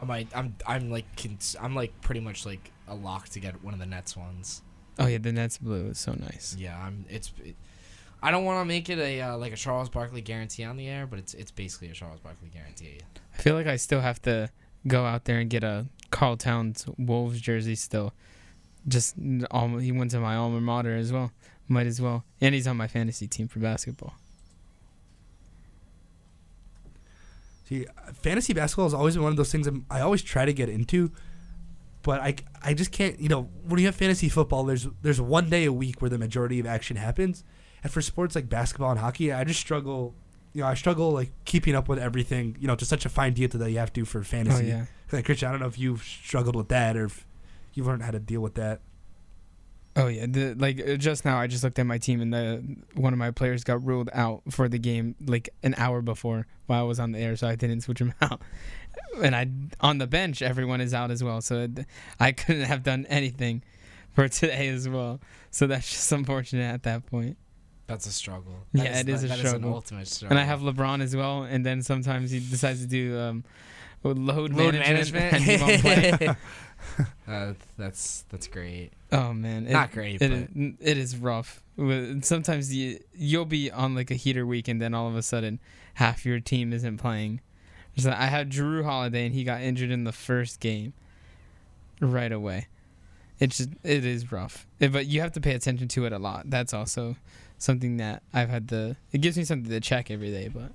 [0.00, 0.28] I might.
[0.34, 0.54] I'm.
[0.66, 1.04] I'm like.
[1.16, 4.62] Cons- I'm like pretty much like a lock to get one of the Nets ones.
[4.98, 6.56] Oh yeah, the Nets blue is so nice.
[6.58, 7.04] Yeah, I'm.
[7.08, 7.32] It's.
[7.44, 7.56] It,
[8.22, 10.88] I don't want to make it a uh, like a Charles Barkley guarantee on the
[10.88, 12.98] air, but it's it's basically a Charles Barkley guarantee.
[13.34, 14.50] I feel like I still have to
[14.86, 18.12] go out there and get a Karl Towns Wolves jersey still.
[18.86, 19.16] Just
[19.50, 21.30] almo- he went to my alma mater as well.
[21.68, 22.24] Might as well.
[22.40, 24.14] And he's on my fantasy team for basketball.
[27.68, 30.54] See, fantasy basketball has always been one of those things I'm, I always try to
[30.54, 31.12] get into,
[32.02, 33.20] but I, I just can't.
[33.20, 36.16] You know, when you have fantasy football, there's there's one day a week where the
[36.16, 37.44] majority of action happens,
[37.82, 40.14] and for sports like basketball and hockey, I just struggle.
[40.54, 42.56] You know, I struggle like keeping up with everything.
[42.58, 44.54] You know, to such a fine detail that you have to for fantasy.
[44.54, 44.88] Oh fantasy.
[45.10, 45.16] yeah.
[45.16, 47.26] Like Christian, I don't know if you've struggled with that or if
[47.74, 48.80] you've learned how to deal with that.
[49.98, 52.76] Oh yeah, the, like uh, just now I just looked at my team and the
[52.94, 56.80] one of my players got ruled out for the game like an hour before while
[56.80, 58.40] I was on the air, so I didn't switch him out.
[59.20, 61.80] And I on the bench, everyone is out as well, so it,
[62.20, 63.64] I couldn't have done anything
[64.12, 65.20] for today as well.
[65.50, 67.36] So that's just unfortunate at that point.
[67.88, 68.54] That's a struggle.
[68.72, 69.68] Yeah, it is a that struggle.
[69.70, 70.36] an ultimate struggle.
[70.36, 73.44] And I have LeBron as well, and then sometimes he decides to do um,
[74.04, 76.38] load, load management, management.
[76.96, 77.34] and he won't play.
[77.34, 78.90] uh, that's that's great.
[79.12, 81.62] Oh man, it- Not great, It, but is, it is rough.
[82.22, 85.60] Sometimes you you'll be on like a heater week, and then all of a sudden
[85.94, 87.40] half your team isn't playing.
[87.96, 90.92] So I had Jrue Holiday, and he got injured in the first game.
[92.00, 92.68] Right away,
[93.40, 96.18] it's just it is rough, Eh, but you have to pay attention to it a
[96.18, 96.48] lot.
[96.48, 97.16] That's also
[97.58, 98.96] something that I've had to.
[99.10, 100.70] It gives me something to check every day, but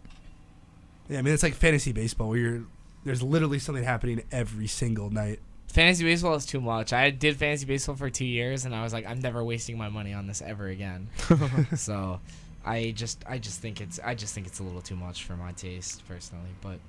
[1.07, 2.61] Yeah, I mean it's like fantasy baseball where you're
[3.05, 5.39] there's literally something happening every single night.
[5.73, 6.93] Fantasy baseball is too much.
[6.93, 9.89] I did fantasy baseball for two years, and I was like, I'm never wasting my
[9.89, 11.09] money on this ever again.
[11.75, 12.19] so,
[12.65, 15.35] I just I just think it's I just think it's a little too much for
[15.35, 16.79] my taste personally, but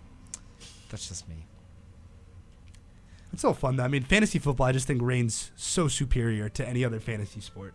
[0.88, 1.46] that's just me.
[3.32, 3.84] It's so fun though.
[3.84, 7.74] I mean, fantasy football I just think reigns so superior to any other fantasy sport.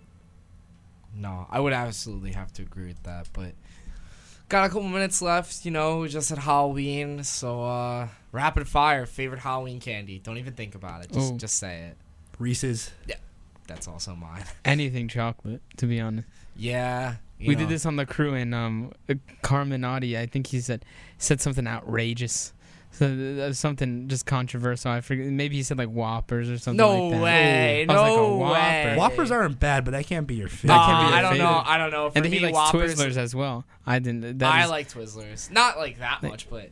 [1.14, 3.53] No, I would absolutely have to agree with that, but
[4.50, 5.64] got a couple minutes left.
[5.64, 9.06] You know, we just had Halloween, so uh rapid fire.
[9.06, 10.20] Favorite Halloween candy?
[10.20, 11.12] Don't even think about it.
[11.12, 11.38] Just Ooh.
[11.38, 11.97] just say it.
[12.39, 12.91] Reese's.
[13.08, 13.16] Yeah,
[13.68, 14.43] that's also mine.
[14.66, 16.28] anything chocolate, to be honest.
[16.56, 17.60] Yeah, we know.
[17.60, 20.84] did this on the crew, and um, uh, Carminati, I think he said
[21.18, 22.54] said something outrageous.
[22.91, 24.91] So th- that was something just controversial.
[24.91, 25.27] I forget.
[25.27, 27.21] Maybe he said like Whoppers or something No like that.
[27.23, 27.85] way!
[27.87, 28.53] I was like, a No Whopper.
[28.53, 28.95] way!
[28.97, 30.73] Whoppers aren't bad, but that can't be your That favorite.
[30.75, 31.63] can't be Uh, your I don't know.
[31.65, 32.09] I don't know.
[32.09, 33.63] For And then me, he likes Whoppers, Twizzlers as well.
[33.85, 34.39] I didn't.
[34.39, 35.51] That I is- like Twizzlers.
[35.51, 36.71] Not like that They- much, but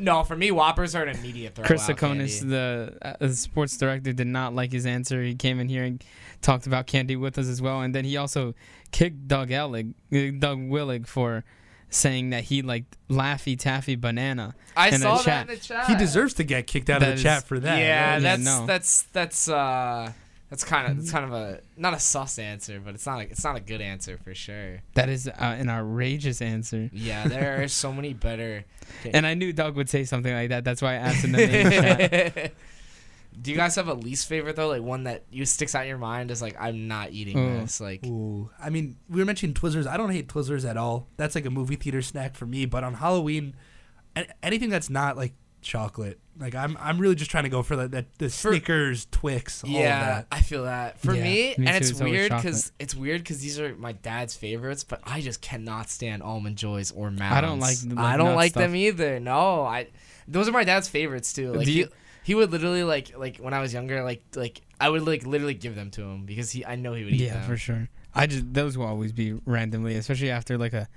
[0.00, 1.64] No, for me, Whoppers are an immediate throw.
[1.64, 5.20] Chris out Sakonis, the uh, sports director, did not like his answer.
[5.20, 6.02] He came in here and
[6.42, 8.54] talked about candy with us as well, and then he also
[8.92, 11.44] kicked Doug Ellig, uh, Doug Willig for
[11.90, 14.54] saying that he liked Laffy Taffy Banana.
[14.76, 15.48] I in saw that chat.
[15.48, 15.86] in the chat.
[15.88, 17.78] He deserves to get kicked out That of the is- chat for that.
[17.78, 18.66] Yeah, Yeah, that's no.
[18.66, 20.12] that's that's uh
[20.48, 23.22] that's kind of that's kind of a not a sus answer, but it's not a,
[23.22, 24.82] it's not a good answer for sure.
[24.94, 26.90] That is uh, an outrageous answer.
[26.92, 28.64] Yeah, there are so many better.
[29.14, 30.64] And I knew Doug would say something like that.
[30.64, 32.52] That's why I asked in the main chat.
[33.40, 34.68] Do you guys have a least favorite though?
[34.68, 37.60] Like one that you sticks out in your mind is like I'm not eating Oh.
[37.60, 37.80] this.
[37.80, 39.86] Like Ooh, I mean, we were mentioning Twizzlers.
[39.86, 41.08] I don't hate Twizzlers at all.
[41.16, 42.66] That's like a movie theater snack for me.
[42.66, 43.54] But on Halloween,
[44.42, 47.88] anything that's not like chocolate, like I'm, I'm really just trying to go for the,
[47.88, 50.26] that the For- Snickers, Twix, all yeah, of that.
[50.32, 50.98] I feel that.
[51.00, 53.74] For Yeah, me, me and too, it's it's weird because it's weird because these are
[53.76, 57.36] my dad's favorites, but I just cannot stand almond joys or mounds.
[57.36, 58.62] I don't like the, I don't like stuff.
[58.64, 59.20] them either.
[59.20, 59.88] No, I.
[60.28, 61.52] Those are my dad's favorites too.
[61.52, 61.90] Like Do you- he,
[62.22, 65.54] he would literally like like when I was younger, like like I would like literally
[65.54, 67.48] give them to him because he I know he would eat Yeah, them.
[67.48, 67.88] for sure.
[68.14, 70.88] I just those will always be randomly, especially after like a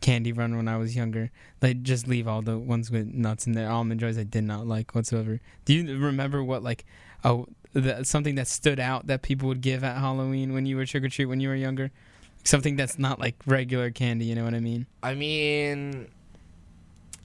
[0.00, 1.30] candy run when I was younger.
[1.60, 3.70] They just leave all the ones with nuts in there.
[3.70, 5.40] Almond joys I did not like whatsoever.
[5.64, 6.84] Do you remember what like
[7.24, 10.84] oh the, something that stood out that people would give at Halloween when you were
[10.84, 11.90] trick or treat when you were younger?
[12.44, 14.24] Something that's not like regular candy.
[14.24, 14.86] You know what I mean?
[15.02, 16.08] I mean,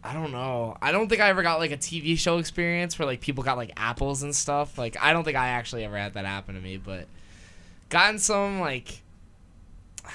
[0.08, 0.78] I don't know.
[0.82, 3.58] I don't think I ever got like a TV show experience where like people got
[3.58, 4.78] like apples and stuff.
[4.78, 7.08] Like I don't think I actually ever had that happen to me, but
[7.90, 9.02] gotten some like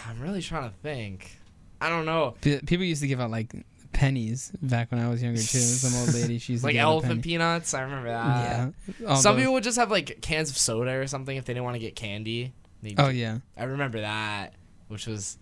[0.09, 1.37] I'm really trying to think.
[1.81, 2.35] I don't know.
[2.41, 3.53] People used to give out like
[3.93, 5.59] pennies back when I was younger too.
[5.59, 7.23] Some old lady she used to Like give out a elephant penny.
[7.23, 8.73] peanuts, I remember that.
[9.01, 9.09] yeah.
[9.09, 11.53] All Some those- people would just have like cans of soda or something if they
[11.53, 12.53] didn't want to get candy.
[12.83, 13.39] They'd Oh yeah.
[13.59, 14.55] I remember that,
[14.89, 15.37] which was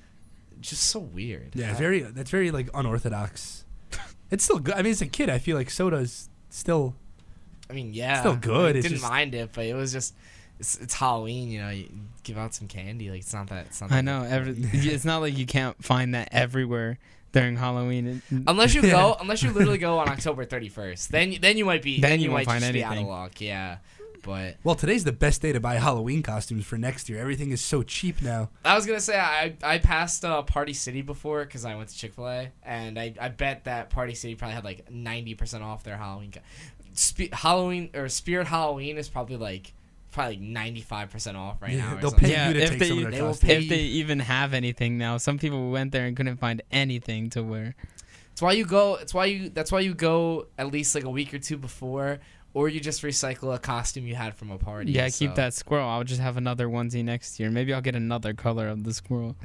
[0.60, 1.52] just so weird.
[1.54, 3.64] Yeah, I- very that's very like unorthodox.
[4.30, 4.74] It's still good.
[4.74, 6.94] I mean, as a kid, I feel like soda's still.
[7.68, 9.92] I mean, yeah, It's Still good, I it's didn't just- mind it, but it was
[9.92, 10.14] just
[10.58, 11.70] it's, it's Halloween, you know.
[11.70, 11.88] You
[12.24, 13.66] give out some candy, like it's not that.
[13.66, 14.24] It's not I know.
[14.24, 16.98] Every, it's not like you can't find that everywhere
[17.32, 18.22] during Halloween.
[18.48, 21.64] Unless you go, unless you literally go on October thirty first, then you- then you
[21.64, 23.08] might be Then then, you you, won't might find just be out of anything.
[23.10, 23.40] luck.
[23.40, 23.78] Yeah,
[24.22, 27.18] but Well, today's the best day to buy Halloween costumes for next year.
[27.20, 28.50] Everything is so cheap now.
[28.64, 31.96] I was gonna say I I passed uh, Party City before because I went to
[31.96, 35.62] Chick Fil A, and I, I bet that Party City probably had like ninety percent
[35.62, 36.32] off their Halloween.
[36.32, 36.40] Co-
[36.94, 39.72] Spe- Halloween or Spirit Halloween is probably like
[40.12, 41.96] probably like ninety five percent off right Yeah, now.
[41.96, 42.28] or they'll something.
[42.28, 44.18] pay Yeah, you to if take they- some of their they pay if they even
[44.20, 47.74] have anything now, some people went there and couldn't find anything to wear.
[48.32, 48.94] It's why you go.
[48.94, 49.50] It's why you.
[49.50, 52.20] That's why you go at least like a week or two before,
[52.54, 54.92] or you just recycle a costume you had from a party.
[54.92, 55.88] Yeah, keep that squirrel.
[55.88, 57.50] I'll just have another onesie next year.
[57.50, 59.36] Maybe I'll get another color of the squirrel.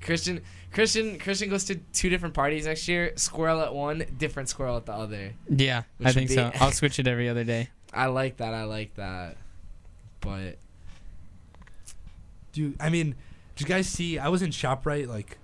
[0.00, 0.40] Christian,
[0.72, 3.12] Christian, Christian goes to two different parties next year.
[3.16, 5.34] Squirrel at one, different squirrel at the other.
[5.48, 6.50] Yeah, I think be, so.
[6.60, 7.68] I'll switch it every other day.
[7.94, 8.52] I like that.
[8.52, 9.36] I like that.
[10.20, 10.58] But
[12.52, 13.14] Dude, I mean,
[13.56, 14.18] did you guys see?
[14.18, 15.38] I was in Shoprite like,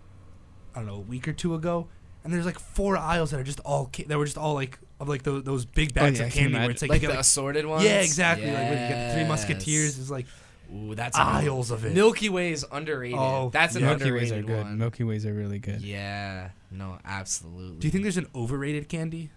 [0.75, 1.89] I don't know, a week or two ago,
[2.23, 4.79] and there's like four aisles that are just all ca- that were just all like
[5.01, 6.71] of like those, those big bags yeah, of candy where imagine.
[6.73, 7.85] it's like, like, you the get like assorted ones.
[7.85, 8.47] yeah, exactly.
[8.47, 10.27] Like when you get the Three Musketeers, is like
[10.75, 11.37] Ooh, that's a good one.
[11.37, 11.95] aisles of it.
[11.95, 13.19] Milky Way is underrated.
[13.19, 13.97] Oh, that's an yeah.
[13.97, 14.65] Milky Ways are good.
[14.65, 14.79] one.
[14.79, 15.81] Milky Ways are really good.
[15.81, 16.51] Yeah.
[16.71, 17.79] No, absolutely.
[17.79, 19.31] Do you think there's an overrated candy?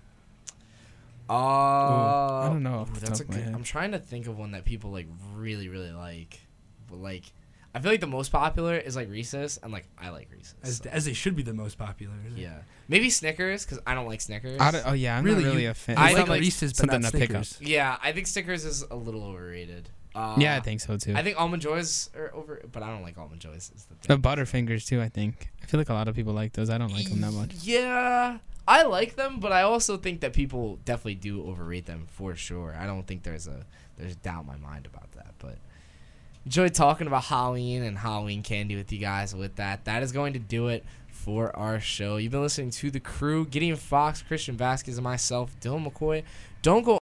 [1.29, 3.47] Uh, I don't know ooh, that's a good.
[3.47, 6.41] I'm trying to think of one that people like really, really like.
[6.89, 7.31] But like,
[7.73, 10.55] I feel like the most popular is like Reese's, and like I like Reese's.
[10.63, 12.13] As, so, as they should be the most popular.
[12.27, 12.41] isn't it?
[12.41, 14.59] yeah, maybe Snickers because I don't like Snickers.
[14.59, 15.97] I don't, oh yeah, I'm Really, not really you- a fan.
[15.97, 17.29] I I like don't like Reese's, but something not to pick.
[17.29, 17.57] Snickers.
[17.61, 19.89] yeah, I think Snickers is a little overrated.
[20.13, 21.13] Uh, yeah, I think so too.
[21.15, 23.71] I think almond joys are over, but I don't like almond joys.
[23.73, 24.21] Is the the.
[24.21, 25.01] Butterfingers too.
[25.01, 25.49] I think.
[25.63, 26.69] I feel like a lot of people like those.
[26.69, 27.53] I don't like them that much.
[27.63, 32.35] Yeah, I like them, but I also think that people definitely do overrate them for
[32.35, 32.75] sure.
[32.77, 33.65] I don't think there's a
[33.97, 35.07] there's a doubt in my mind about that.
[35.10, 35.10] But
[36.45, 39.35] enjoyed talking about Halloween and Halloween candy with you guys.
[39.35, 42.17] With that, that is going to do it for our show.
[42.17, 46.23] You've been listening to the crew, Gideon Fox, Christian Vazquez, and myself, Dylan McCoy.
[46.61, 46.99] Don't go